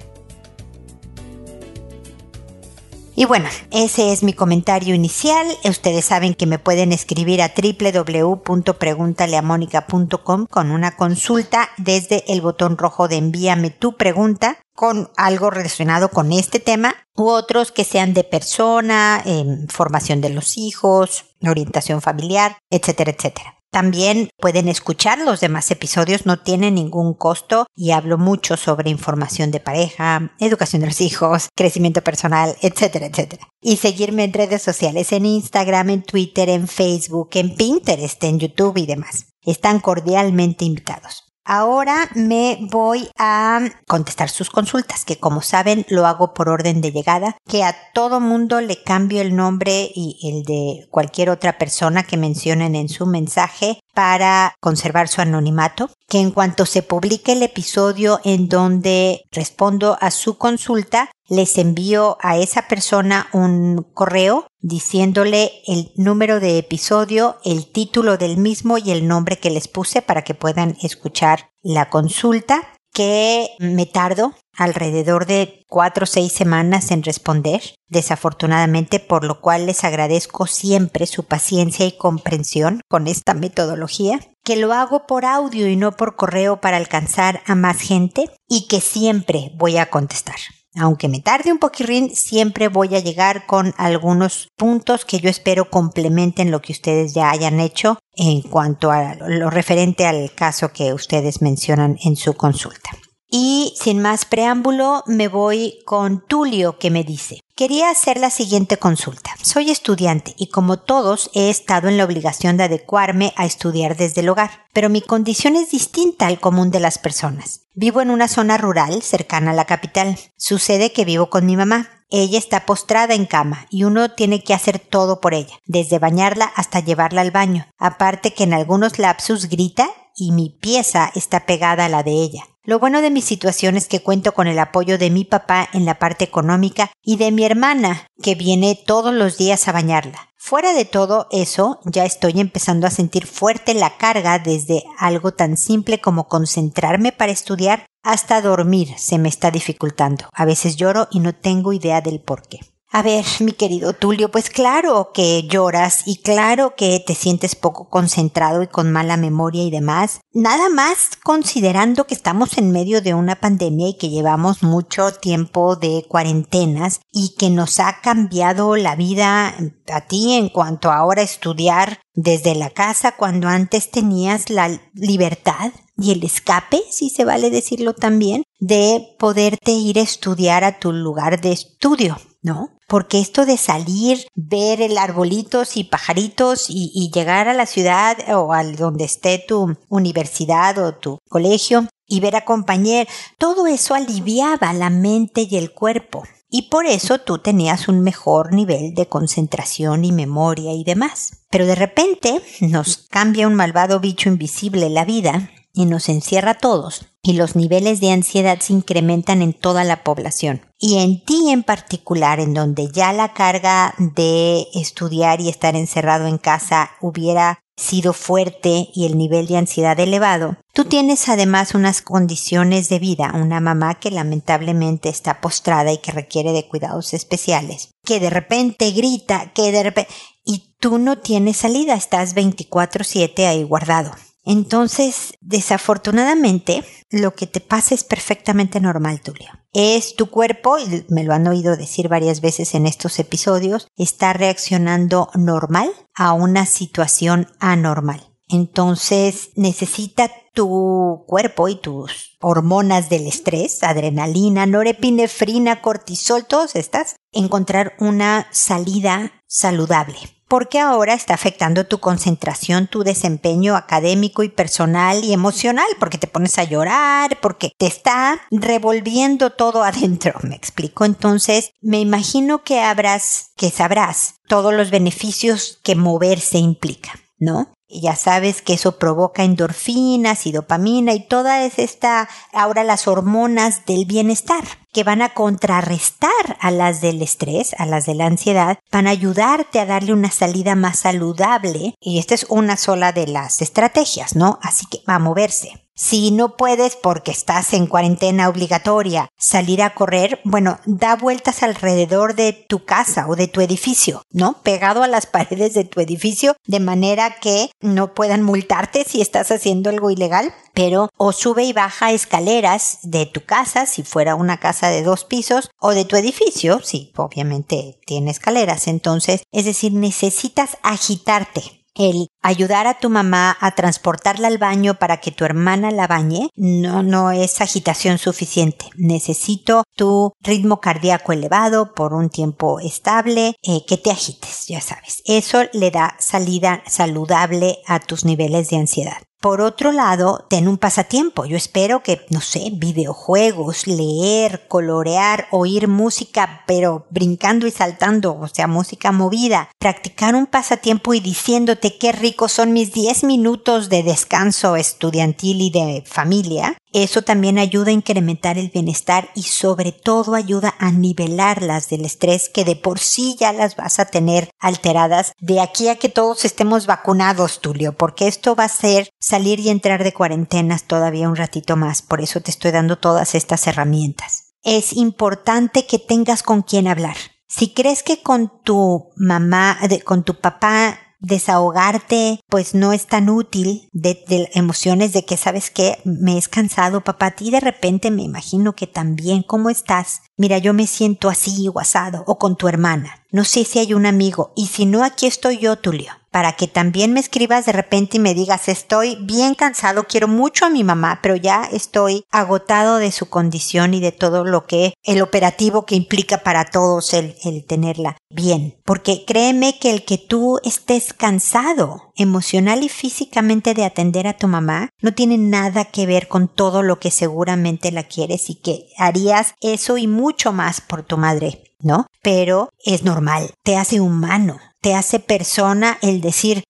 Y 3.16 3.26
bueno, 3.26 3.48
ese 3.70 4.12
es 4.12 4.24
mi 4.24 4.34
comentario 4.34 4.96
inicial. 4.96 5.46
Ustedes 5.66 6.06
saben 6.06 6.34
que 6.34 6.48
me 6.48 6.58
pueden 6.58 6.94
escribir 6.94 7.44
a 7.44 7.54
www.preguntaleamónica.com 7.56 10.48
con 10.48 10.72
una 10.72 10.98
consulta 10.98 11.70
desde 11.78 12.24
el 12.28 12.42
botón 12.42 12.76
rojo 12.76 13.08
de 13.08 13.18
envíame 13.18 13.70
tu 13.70 13.98
pregunta 13.98 14.58
con 14.75 15.10
algo 15.16 15.50
relacionado 15.50 16.10
con 16.10 16.31
este 16.33 16.60
tema 16.60 16.95
u 17.16 17.30
otros 17.30 17.72
que 17.72 17.86
sean 17.86 18.13
de 18.13 18.24
persona, 18.24 19.24
formación 19.69 20.22
de 20.22 20.30
los 20.30 20.57
hijos, 20.57 21.25
orientación 21.42 22.01
familiar, 22.01 22.57
etcétera, 22.69 23.12
etcétera. 23.12 23.56
También 23.72 24.30
pueden 24.38 24.69
escuchar 24.69 25.19
los 25.19 25.42
demás 25.42 25.69
episodios, 25.69 26.25
no 26.25 26.39
tienen 26.42 26.75
ningún 26.75 27.13
costo 27.13 27.68
y 27.75 27.92
hablo 27.92 28.18
mucho 28.18 28.56
sobre 28.56 28.89
información 28.89 29.51
de 29.51 29.60
pareja, 29.60 30.31
educación 30.39 30.81
de 30.81 30.88
los 30.88 31.01
hijos, 31.01 31.50
crecimiento 31.56 32.01
personal, 32.01 32.56
etcétera, 32.62 33.07
etcétera. 33.07 33.50
Y 33.60 33.75
seguirme 33.75 34.24
en 34.24 34.31
redes 34.31 34.62
sociales, 34.62 35.12
en 35.12 35.25
Instagram, 35.25 35.89
en 35.89 36.04
Twitter, 36.04 36.48
en 36.48 36.69
Facebook, 36.69 37.31
en 37.33 37.54
Pinterest, 37.56 38.24
en 38.24 38.39
YouTube 38.39 38.77
y 38.77 38.86
demás. 38.86 39.25
Están 39.42 39.81
cordialmente 39.81 40.63
invitados. 40.63 41.25
Ahora 41.48 42.10
me 42.16 42.58
voy 42.72 43.08
a 43.20 43.62
contestar 43.88 44.30
sus 44.30 44.50
consultas, 44.50 45.06
que 45.06 45.20
como 45.20 45.42
saben 45.42 45.86
lo 45.90 46.08
hago 46.08 46.34
por 46.34 46.50
orden 46.50 46.82
de 46.82 46.92
llegada, 46.92 47.38
que 47.48 47.64
a 47.64 47.76
todo 47.94 48.20
mundo 48.20 48.62
le 48.62 48.82
cambio 48.82 49.22
el 49.22 49.36
nombre 49.36 49.92
y 49.94 50.18
el 50.24 50.44
de 50.44 50.88
cualquier 50.90 51.30
otra 51.30 51.60
persona 51.60 52.02
que 52.02 52.18
mencionen 52.18 52.74
en 52.74 52.90
su 52.90 53.06
mensaje 53.06 53.80
para 53.96 54.56
conservar 54.60 55.08
su 55.08 55.22
anonimato, 55.22 55.90
que 56.08 56.20
en 56.20 56.30
cuanto 56.30 56.68
se 56.68 56.84
publique 56.84 57.32
el 57.32 57.42
episodio 57.42 58.20
en 58.24 58.50
donde 58.50 59.24
respondo 59.32 59.98
a 60.02 60.12
su 60.12 60.38
consulta, 60.38 61.10
les 61.28 61.58
envío 61.58 62.18
a 62.22 62.38
esa 62.38 62.68
persona 62.68 63.28
un 63.34 63.88
correo 63.94 64.48
diciéndole 64.60 65.52
el 65.66 65.92
número 65.96 66.40
de 66.40 66.58
episodio, 66.58 67.38
el 67.44 67.72
título 67.72 68.18
del 68.18 68.38
mismo 68.38 68.78
y 68.78 68.92
el 68.92 69.08
nombre 69.08 69.38
que 69.38 69.50
les 69.50 69.68
puse 69.68 70.02
para 70.02 70.24
que 70.24 70.36
puedan 70.36 70.76
escuchar 70.82 71.50
la 71.64 71.90
consulta 71.90 72.62
que 72.94 73.50
me 73.60 73.86
tardo 73.86 74.34
alrededor 74.57 75.25
de 75.25 75.63
cuatro 75.68 76.04
o 76.04 76.07
seis 76.07 76.31
semanas 76.34 76.92
en 76.92 77.04
responder, 77.04 77.62
desafortunadamente, 77.88 79.00
por 79.00 79.25
lo 79.25 79.42
cual 79.42 79.66
les 79.66 79.84
agradezco 79.84 80.48
siempre 80.48 81.06
su 81.06 81.24
paciencia 81.24 81.86
y 81.86 81.98
comprensión 81.98 82.81
con 82.88 83.07
esta 83.07 83.34
metodología, 83.34 84.19
que 84.44 84.56
lo 84.56 84.74
hago 84.74 85.07
por 85.07 85.25
audio 85.25 85.68
y 85.68 85.75
no 85.75 85.92
por 85.94 86.16
correo 86.16 86.62
para 86.62 86.78
alcanzar 86.78 87.42
a 87.46 87.56
más 87.56 87.80
gente 87.80 88.30
y 88.48 88.68
que 88.68 88.81
siempre 88.81 89.52
voy 89.56 89.78
a 89.78 89.90
contestar. 89.90 90.38
Aunque 90.78 91.08
me 91.08 91.22
tarde 91.22 91.54
un 91.54 91.58
poquirín, 91.58 92.13
siempre 92.13 92.68
voy 92.68 92.96
a 92.96 93.00
llegar 93.00 93.46
con 93.46 93.74
algunos 93.78 94.50
puntos 94.58 95.06
que 95.06 95.19
yo 95.19 95.30
espero 95.30 95.69
complementen 95.69 96.51
lo 96.51 96.62
que 96.62 96.74
ustedes 96.74 97.13
ya 97.13 97.32
hayan 97.32 97.62
hecho 97.62 97.98
en 98.13 98.41
cuanto 98.41 98.91
a 98.91 99.15
lo 99.15 99.50
referente 99.50 100.06
al 100.06 100.34
caso 100.36 100.74
que 100.74 100.94
ustedes 100.94 101.41
mencionan 101.41 101.98
en 102.03 102.18
su 102.18 102.34
consulta. 102.34 102.89
Y 103.29 103.74
sin 103.79 104.01
más 104.01 104.25
preámbulo, 104.25 105.03
me 105.08 105.27
voy 105.27 105.79
con 105.86 106.25
Tulio 106.25 106.77
que 106.77 106.91
me 106.91 107.03
dice, 107.03 107.41
quería 107.55 107.89
hacer 107.89 108.17
la 108.20 108.29
siguiente 108.29 108.77
consulta. 108.77 109.32
Soy 109.41 109.72
estudiante 109.72 110.36
y 110.38 110.48
como 110.48 110.77
todos 110.77 111.32
he 111.34 111.50
estado 111.50 111.88
en 111.88 111.98
la 111.98 112.05
obligación 112.05 112.58
de 112.58 112.65
adecuarme 112.65 113.34
a 113.36 113.46
estudiar 113.46 113.98
desde 113.98 114.22
el 114.22 114.29
hogar, 114.29 114.65
pero 114.74 114.89
mi 114.89 115.01
condición 115.01 115.55
es 115.55 115.72
distinta 115.72 116.27
al 116.27 116.39
común 116.39 116.70
de 116.70 116.79
las 116.79 116.98
personas. 116.98 117.62
Vivo 117.74 118.01
en 118.01 118.10
una 118.10 118.27
zona 118.27 118.58
rural 118.58 119.01
cercana 119.01 119.51
a 119.51 119.55
la 119.55 119.65
capital. 119.65 120.17
Sucede 120.38 120.94
que 120.94 121.03
vivo 121.03 121.29
con 121.29 121.46
mi 121.46 121.58
mamá. 121.58 121.89
Ella 122.10 122.38
está 122.38 122.65
postrada 122.65 123.15
en 123.15 123.25
cama 123.25 123.65
y 123.70 123.84
uno 123.84 124.12
tiene 124.12 124.44
que 124.44 124.53
hacer 124.53 124.79
todo 124.79 125.20
por 125.20 125.34
ella, 125.34 125.60
desde 125.65 126.00
bañarla 126.00 126.46
hasta 126.46 126.79
llevarla 126.79 127.22
al 127.22 127.32
baño. 127.32 127.67
Aparte 127.77 128.34
que 128.34 128.44
en 128.44 128.53
algunos 128.53 129.00
lapsus 129.00 129.50
grita 129.50 129.89
y 130.15 130.31
mi 130.31 130.50
pieza 130.50 131.12
está 131.13 131.45
pegada 131.45 131.86
a 131.86 131.89
la 131.89 132.03
de 132.03 132.12
ella. 132.12 132.43
Lo 132.63 132.79
bueno 132.79 133.01
de 133.01 133.12
mi 133.12 133.22
situación 133.22 133.77
es 133.77 133.88
que 133.88 134.01
cuento 134.01 134.34
con 134.34 134.48
el 134.48 134.57
apoyo 134.57 134.98
de 134.98 135.12
mi 135.12 135.24
papá 135.24 135.69
en 135.74 135.86
la 135.86 136.00
parte 136.00 136.25
económica 136.25 136.89
y 137.03 137.17
de 137.17 137.31
mi 137.31 137.45
hermana, 137.45 138.07
que 138.24 138.34
viene 138.34 138.81
todos 138.88 139.13
los 139.13 139.38
días 139.38 139.67
a 139.67 139.72
bañarla. 139.72 140.29
Fuera 140.36 140.74
de 140.74 140.86
todo 140.86 141.27
eso, 141.31 141.79
ya 141.86 142.05
estoy 142.05 142.39
empezando 142.39 142.88
a 142.88 142.91
sentir 142.91 143.27
fuerte 143.27 143.74
la 143.74 143.98
carga 143.98 144.39
desde 144.39 144.84
algo 144.98 145.31
tan 145.31 145.57
simple 145.57 146.01
como 146.01 146.27
concentrarme 146.27 147.12
para 147.12 147.31
estudiar 147.31 147.86
hasta 148.03 148.41
dormir 148.41 148.89
se 148.98 149.17
me 149.17 149.29
está 149.29 149.50
dificultando. 149.50 150.29
A 150.31 150.45
veces 150.45 150.75
lloro 150.75 151.07
y 151.12 151.19
no 151.19 151.34
tengo 151.34 151.74
idea 151.74 152.01
del 152.01 152.22
por 152.22 152.48
qué. 152.48 152.60
A 152.96 153.02
ver, 153.02 153.25
mi 153.42 153.52
querido 153.52 153.92
Tulio, 153.92 154.32
pues 154.32 154.50
claro 154.50 155.12
que 155.14 155.44
lloras 155.50 156.04
y 156.08 156.22
claro 156.22 156.75
que 156.78 157.04
te 157.06 157.14
sientes 157.14 157.54
poco 157.54 157.90
concentrado 157.90 158.64
y 158.64 158.68
con 158.68 158.90
mala 158.90 159.18
memoria 159.18 159.64
y 159.64 159.70
demás. 159.70 160.22
Nada 160.32 160.70
más 160.70 161.10
considerando 161.22 162.08
que 162.08 162.14
estamos 162.14 162.58
en 162.58 162.72
medio 162.72 163.02
de 163.02 163.14
una 163.14 163.36
pandemia 163.36 163.90
y 163.90 163.98
que 163.98 164.08
llevamos 164.08 164.64
mucho 164.64 165.12
tiempo 165.12 165.75
de 165.75 166.06
cuarentenas 166.08 167.02
y 167.12 167.36
que 167.38 167.50
nos 167.50 167.82
ha 167.82 168.00
cambiado 168.00 168.78
la 168.78 168.96
vida 168.96 169.54
a 169.92 170.08
ti 170.08 170.36
en 170.36 170.48
cuanto 170.48 170.90
a 170.90 170.96
ahora 170.96 171.22
estudiar 171.22 172.00
desde 172.14 172.56
la 172.56 172.70
casa 172.70 173.18
cuando 173.18 173.50
antes 173.50 173.92
tenías 173.92 174.50
la 174.50 174.70
libertad 174.94 175.74
y 175.98 176.14
el 176.14 176.24
escape, 176.24 176.82
si 176.92 177.10
se 177.10 177.25
vale 177.25 177.50
decirlo 177.50 177.94
también, 177.94 178.44
de 178.60 179.16
poderte 179.20 179.72
ir 179.72 180.00
a 180.00 180.04
estudiar 180.04 180.64
a 180.64 180.80
tu 180.80 180.94
lugar 180.94 181.42
de 181.42 181.52
estudio 181.52 182.18
¿no? 182.46 182.70
Porque 182.88 183.20
esto 183.20 183.48
de 183.48 183.58
salir, 183.58 184.28
ver 184.36 184.80
el 184.80 185.00
arbolitos 185.00 185.78
y 185.78 185.84
pajaritos 185.84 186.68
y, 186.70 187.10
llegar 187.12 187.48
a 187.48 187.56
la 187.56 187.66
ciudad 187.66 188.18
o 188.36 188.54
al 188.54 188.75
donde 188.75 189.04
esté 189.04 189.44
tu 189.46 189.75
universidad 189.90 190.78
o 190.78 190.94
tu 190.94 191.18
colegio 191.28 191.88
y 192.06 192.20
ver 192.20 192.36
a 192.36 192.46
compañeros, 192.46 193.12
todo 193.40 193.66
eso 193.66 193.96
aliviaba 193.96 194.72
la 194.74 194.92
mente 194.92 195.48
y 195.50 195.58
el 195.58 195.74
cuerpo. 195.74 196.24
Y 196.48 196.70
por 196.70 196.86
eso 196.86 197.18
tú 197.18 197.40
tenías 197.40 197.88
un 197.88 198.02
mejor 198.02 198.54
nivel 198.54 198.94
de 198.94 199.08
concentración 199.08 200.06
y 200.06 200.12
memoria 200.12 200.74
y 200.74 200.84
demás. 200.84 201.46
Pero 201.50 201.66
de 201.66 201.74
repente 201.74 202.42
nos 202.62 203.08
cambia 203.10 203.48
un 203.48 203.56
malvado 203.56 204.00
bicho 204.00 204.30
invisible 204.30 204.92
la 204.92 205.04
vida 205.04 205.50
y 205.75 205.86
nos 205.86 206.10
encierra 206.10 206.51
a 206.51 206.58
todos 206.58 207.05
y 207.22 207.34
los 207.34 207.55
niveles 207.55 208.00
de 208.01 208.12
ansiedad 208.12 208.60
se 208.60 208.74
incrementan 208.74 209.41
en 209.41 209.53
toda 209.53 209.84
la 209.84 210.03
población. 210.03 210.62
Y 210.79 211.00
en 211.00 211.24
ti 211.24 211.50
en 211.50 211.63
particular, 211.63 212.39
en 212.39 212.53
donde 212.53 212.89
ya 212.91 213.13
la 213.13 213.34
carga 213.34 213.96
de 213.98 214.67
estudiar 214.75 215.41
y 215.41 215.50
estar 215.50 215.75
encerrado 215.75 216.27
en 216.27 216.38
casa 216.38 216.91
hubiera 217.01 217.60
sido 217.77 218.13
fuerte 218.13 218.89
y 218.94 219.05
el 219.05 219.17
nivel 219.17 219.48
de 219.48 219.58
ansiedad 219.58 220.00
elevado, 220.00 220.58
tú 220.74 220.86
tienes 220.86 221.27
además 221.27 221.74
unas 221.75 222.01
condiciones 222.01 222.88
de 222.89 223.00
vida, 223.00 223.34
una 223.36 223.60
mamá 223.60 223.96
que 223.96 224.12
lamentablemente 224.12 225.10
está 225.10 225.41
postrada 225.41 225.91
y 225.91 225.98
que 225.98 226.12
requiere 226.12 226.53
de 226.53 226.67
cuidados 226.67 227.13
especiales, 227.13 227.89
que 228.05 228.20
de 228.20 228.29
repente 228.29 228.91
grita, 228.91 229.51
que 229.53 229.72
de 229.72 229.84
repente... 229.84 230.13
y 230.46 230.75
tú 230.79 231.00
no 231.00 231.17
tienes 231.17 231.58
salida, 231.58 231.96
estás 231.96 232.36
24/7 232.36 233.48
ahí 233.48 233.63
guardado. 233.63 234.12
Entonces, 234.46 235.34
desafortunadamente, 235.42 236.84
lo 237.10 237.34
que 237.34 237.48
te 237.48 237.60
pasa 237.60 237.96
es 237.96 238.04
perfectamente 238.04 238.80
normal, 238.80 239.22
Tulio. 239.22 239.50
Es 239.74 240.16
tu 240.16 240.28
cuerpo, 240.30 240.78
y 240.78 241.06
me 241.10 241.24
lo 241.24 241.34
han 241.34 241.48
oído 241.48 241.75
decir 241.75 242.08
varias 242.08 242.42
veces 242.42 242.75
en 242.75 242.86
estos 242.86 243.18
episodios, 243.20 243.88
está 243.98 244.34
reaccionando 244.34 245.30
normal 245.34 245.92
a 246.14 246.34
una 246.34 246.68
situación 246.68 247.48
anormal. 247.60 248.22
Entonces, 248.48 249.50
necesita 249.56 250.32
tu 250.54 251.25
cuerpo 251.28 251.68
y 251.68 251.75
tus 251.75 252.38
hormonas 252.40 253.10
del 253.10 253.25
estrés, 253.25 253.84
adrenalina, 253.84 254.68
norepinefrina, 254.68 255.82
cortisol, 255.82 256.46
todas 256.46 256.75
estas, 256.75 257.16
encontrar 257.32 257.96
una 258.00 258.48
salida 258.52 259.32
saludable 259.48 260.35
porque 260.48 260.80
ahora 260.80 261.14
está 261.14 261.34
afectando 261.34 261.86
tu 261.86 262.00
concentración, 262.00 262.88
tu 262.88 263.04
desempeño 263.04 263.75
académico 263.75 264.44
y 264.44 264.50
personal 264.50 265.24
y 265.24 265.34
emocional, 265.34 265.88
porque 266.00 266.18
te 266.18 266.28
pones 266.28 266.58
a 266.58 266.64
llorar, 266.64 267.40
porque 267.42 267.72
te 267.78 267.88
está 267.88 268.42
revolviendo 268.52 269.52
todo 269.52 269.84
adentro, 269.84 270.34
me 270.44 270.56
explico. 270.56 271.06
Entonces, 271.06 271.72
me 271.82 272.00
imagino 272.00 272.64
que 272.64 272.82
habrás, 272.82 273.52
que 273.56 273.70
sabrás 273.70 274.36
todos 274.48 274.74
los 274.74 274.92
beneficios 274.92 275.80
que 275.84 275.96
moverse 275.96 276.58
implica, 276.58 277.20
¿no? 277.38 277.75
Ya 277.88 278.15
sabes 278.15 278.62
que 278.62 278.74
eso 278.74 278.98
provoca 278.98 279.44
endorfinas 279.44 280.46
y 280.46 280.51
dopamina 280.51 281.13
y 281.13 281.27
toda 281.27 281.63
esta, 281.63 282.27
ahora 282.54 282.84
las 282.84 283.08
hormonas 283.08 283.86
del 283.86 284.06
bienestar 284.06 284.63
que 284.92 285.04
van 285.04 285.22
a 285.22 285.34
contrarrestar 285.34 286.32
a 286.60 286.72
las 286.72 287.01
del 287.01 287.22
estrés, 287.22 287.75
a 287.77 287.86
las 287.86 288.06
de 288.06 288.15
la 288.15 288.25
ansiedad, 288.25 288.80
van 288.92 289.08
a 289.08 289.12
ayudarte 289.12 289.80
a 289.80 289.86
darle 289.86 290.13
una 290.13 290.32
salida 290.32 290.75
más 290.75 291.00
saludable 291.00 291.96
y 292.00 292.20
esta 292.20 292.34
es 292.34 292.46
una 292.50 292.77
sola 292.77 293.12
de 293.12 293.27
las 293.27 293.62
estrategias, 293.62 294.36
¿no? 294.36 294.58
Así 294.62 294.86
que 294.88 295.00
va 295.08 295.15
a 295.15 295.20
moverse. 295.20 295.85
Si 295.98 296.30
no 296.32 296.58
puedes 296.58 296.98
porque 296.98 297.32
estás 297.32 297.72
en 297.72 297.88
cuarentena 297.88 298.50
obligatoria 298.50 299.30
salir 299.38 299.82
a 299.82 299.94
correr, 299.94 300.42
bueno, 300.44 300.78
da 300.86 301.16
vueltas 301.16 301.64
alrededor 301.64 302.36
de 302.36 302.52
tu 302.52 302.84
casa 302.84 303.30
o 303.30 303.38
de 303.38 303.48
tu 303.48 303.62
edificio, 303.62 304.22
¿no? 304.30 304.62
Pegado 304.62 305.04
a 305.04 305.08
las 305.08 305.25
paredes 305.25 305.74
de 305.74 305.86
tu 305.86 306.02
edificio 306.02 306.58
de 306.68 306.82
manera 306.82 307.38
que 307.40 307.70
no 307.80 308.14
puedan 308.14 308.44
multarte 308.44 309.06
si 309.06 309.22
estás 309.22 309.52
haciendo 309.52 309.90
algo 309.90 310.12
ilegal, 310.12 310.54
pero 310.74 311.10
o 311.16 311.32
sube 311.32 311.64
y 311.64 311.72
baja 311.72 312.12
escaleras 312.12 313.00
de 313.04 313.25
tu 313.25 313.46
casa 313.46 313.86
si 313.86 314.04
fuera 314.04 314.36
una 314.36 314.60
casa 314.60 314.90
de 314.90 315.02
dos 315.02 315.24
pisos 315.24 315.70
o 315.80 315.92
de 315.92 316.04
tu 316.04 316.18
edificio, 316.18 316.82
si 316.84 317.14
obviamente 317.16 318.02
tiene 318.06 318.32
escaleras, 318.32 318.88
entonces, 318.88 319.44
es 319.54 319.64
decir, 319.64 319.94
necesitas 319.94 320.78
agitarte 320.84 321.85
el 321.96 322.28
ayudar 322.42 322.88
a 322.88 323.00
tu 323.00 323.10
mamá 323.10 323.58
a 323.60 323.72
transportarla 323.72 324.48
al 324.48 324.58
baño 324.58 324.96
para 324.96 325.18
que 325.18 325.32
tu 325.32 325.46
hermana 325.46 325.92
la 325.92 326.08
bañe 326.08 326.50
no, 326.56 327.04
no 327.04 327.32
es 327.32 327.62
agitación 327.62 328.18
suficiente. 328.18 328.86
Necesito 328.96 329.84
tu 329.96 330.34
ritmo 330.42 330.80
cardíaco 330.80 331.32
elevado 331.32 331.94
por 331.94 332.14
un 332.14 332.30
tiempo 332.30 332.80
estable, 332.80 333.56
eh, 333.64 333.86
que 333.88 333.98
te 333.98 334.12
agites, 334.12 334.68
ya 334.68 334.82
sabes. 334.82 335.22
Eso 335.25 335.64
le 335.74 335.92
da 335.92 336.16
salida 336.20 336.84
saludable 336.88 337.80
a 337.88 338.00
tus 338.00 338.25
niveles 338.25 338.70
de 338.70 338.78
ansiedad. 338.78 339.18
Por 339.46 339.62
otro 339.62 339.92
lado, 339.92 340.44
ten 340.50 340.68
un 340.68 340.80
pasatiempo. 340.80 341.46
Yo 341.46 341.56
espero 341.56 342.02
que, 342.02 342.25
no 342.32 342.42
sé, 342.42 342.72
videojuegos, 342.74 343.86
leer, 343.86 344.68
colorear, 344.68 345.48
oír 345.52 345.88
música, 345.88 346.64
pero 346.66 347.06
brincando 347.12 347.68
y 347.68 347.72
saltando, 347.72 348.36
o 348.40 348.48
sea, 348.48 348.66
música 348.66 349.12
movida. 349.12 349.70
Practicar 349.78 350.34
un 350.34 350.48
pasatiempo 350.48 351.14
y 351.14 351.20
diciéndote 351.20 352.00
qué 352.00 352.12
ricos 352.12 352.54
son 352.54 352.74
mis 352.74 352.92
10 352.92 353.24
minutos 353.25 353.90
de 353.90 354.02
descanso 354.02 354.78
estudiantil 354.78 355.62
y 355.62 355.70
de 355.70 356.04
familia. 356.08 356.75
Eso 356.98 357.24
también 357.24 357.60
ayuda 357.60 357.90
a 357.90 357.94
incrementar 357.94 358.58
el 358.58 358.70
bienestar 358.70 359.30
y 359.36 359.44
sobre 359.44 359.92
todo 359.92 360.34
ayuda 360.34 360.75
a 360.80 360.94
nivelar 360.94 361.62
las 361.62 361.90
del 361.90 362.06
estrés 362.06 362.48
que 362.48 362.64
de 362.64 362.78
por 362.78 363.00
sí 363.00 363.36
ya 363.38 363.52
las 363.52 363.75
vas 363.75 364.00
a 364.00 364.06
tener 364.06 364.50
alteradas 364.60 365.34
de 365.42 365.60
aquí 365.60 365.90
a 365.90 365.98
que 365.98 366.08
todos 366.08 366.46
estemos 366.46 366.86
vacunados, 366.86 367.60
Tulio, 367.60 367.98
porque 367.98 368.30
esto 368.30 368.56
va 368.56 368.64
a 368.64 368.70
ser 368.70 369.10
salir 369.20 369.60
y 369.60 369.72
entrar 369.72 370.06
de 370.06 370.14
cuarentenas 370.14 370.86
todavía 370.86 371.28
un 371.28 371.36
ratito 371.36 371.75
más. 371.75 372.02
Por 372.02 372.22
eso 372.22 372.40
te 372.40 372.52
estoy 372.52 372.72
dando 372.72 372.98
todas 372.98 373.36
estas 373.36 373.68
herramientas. 373.68 374.54
Es 374.64 374.94
importante 374.94 375.86
que 375.86 376.00
tengas 376.00 376.44
con 376.44 376.62
quién 376.62 376.88
hablar. 376.88 377.18
Si 377.46 377.74
crees 377.74 378.04
que 378.04 378.24
con 378.24 378.62
tu 378.64 379.12
mamá, 379.18 379.78
con 380.06 380.24
tu 380.24 380.40
papá 380.40 381.05
desahogarte 381.25 382.39
pues 382.50 382.75
no 382.75 382.94
es 382.94 383.08
tan 383.08 383.29
útil 383.29 383.89
de, 383.91 384.24
emociones 384.53 385.13
de 385.13 385.25
que 385.25 385.38
sabes 385.38 385.72
que 385.72 385.98
me 386.03 386.38
es 386.38 386.48
cansado 386.48 387.01
papá 387.01 387.27
a 387.27 387.32
ti 387.32 387.51
de 387.51 387.60
repente 387.60 388.12
me 388.12 388.24
imagino 388.24 388.74
que 388.74 388.88
también 388.88 389.44
cómo 389.44 389.70
estás 389.70 390.22
mira 390.38 390.58
yo 390.58 390.74
me 390.74 390.88
siento 390.88 391.29
así 391.29 391.67
o 391.67 391.79
asado 391.79 392.24
o 392.27 392.38
con 392.38 392.55
tu 392.55 392.67
hermana 392.67 393.25
no 393.36 393.44
sé 393.44 393.65
si 393.65 393.80
hay 393.80 393.94
un 393.94 394.06
amigo 394.06 394.54
y 394.56 394.68
si 394.68 394.86
no 394.86 395.04
aquí 395.04 395.25
estoy 395.25 395.58
yo 395.58 395.75
Tulio 395.75 396.13
para 396.32 396.54
que 396.54 396.68
también 396.68 397.13
me 397.13 397.20
escribas 397.22 397.65
de 397.65 397.74
repente 397.74 398.15
y 398.15 398.20
me 398.22 398.34
digas 398.34 398.70
estoy 398.70 399.18
bien 399.22 399.56
cansado, 399.56 400.06
quiero 400.06 400.27
mucho 400.30 400.65
a 400.65 400.70
mi 400.70 400.86
mamá, 400.86 401.20
pero 401.22 401.36
ya 401.36 401.63
estoy 401.72 402.25
agotado 402.30 402.98
de 402.98 403.13
su 403.13 403.30
condición 403.30 403.94
y 403.94 404.00
de 404.00 404.12
todo 404.13 404.44
lo 404.44 404.65
que 404.65 404.94
el 405.04 405.22
operativo 405.22 405.86
que 405.86 405.96
implica 405.96 406.44
para 406.44 406.65
todos 406.65 407.13
el, 407.13 407.36
el 407.46 407.65
tenerla 407.65 408.18
bien. 408.30 408.75
Porque 408.84 409.24
créeme 409.25 409.80
que 409.80 409.92
el 409.92 410.04
que 410.04 410.18
tú 410.18 410.60
estés 410.63 411.13
cansado 411.13 412.12
emocional 412.18 412.84
y 412.84 412.89
físicamente 412.89 413.74
de 413.74 413.86
atender 413.86 414.27
a 414.27 414.38
tu 414.38 414.48
mamá 414.48 414.89
no 415.01 415.13
tiene 415.13 415.38
nada 415.38 415.86
que 415.86 416.06
ver 416.06 416.27
con 416.27 416.50
todo 416.50 416.84
lo 416.84 417.00
que 417.00 417.12
seguramente 417.12 417.92
la 417.92 418.04
quieres 418.04 418.50
y 418.50 418.56
que 418.56 418.88
harías 418.98 419.56
eso 419.62 419.98
y 419.98 420.08
mucho 420.08 420.51
más 420.51 420.82
por 420.82 421.04
tu 421.04 421.18
madre. 421.18 421.75
¿No? 421.86 422.08
Pero 422.22 422.70
es 422.84 423.04
normal, 423.04 423.54
te 423.63 423.77
hace 423.77 424.01
humano, 424.01 424.58
te 424.82 424.96
hace 424.96 425.20
persona 425.20 425.98
el 426.01 426.20
decir, 426.20 426.63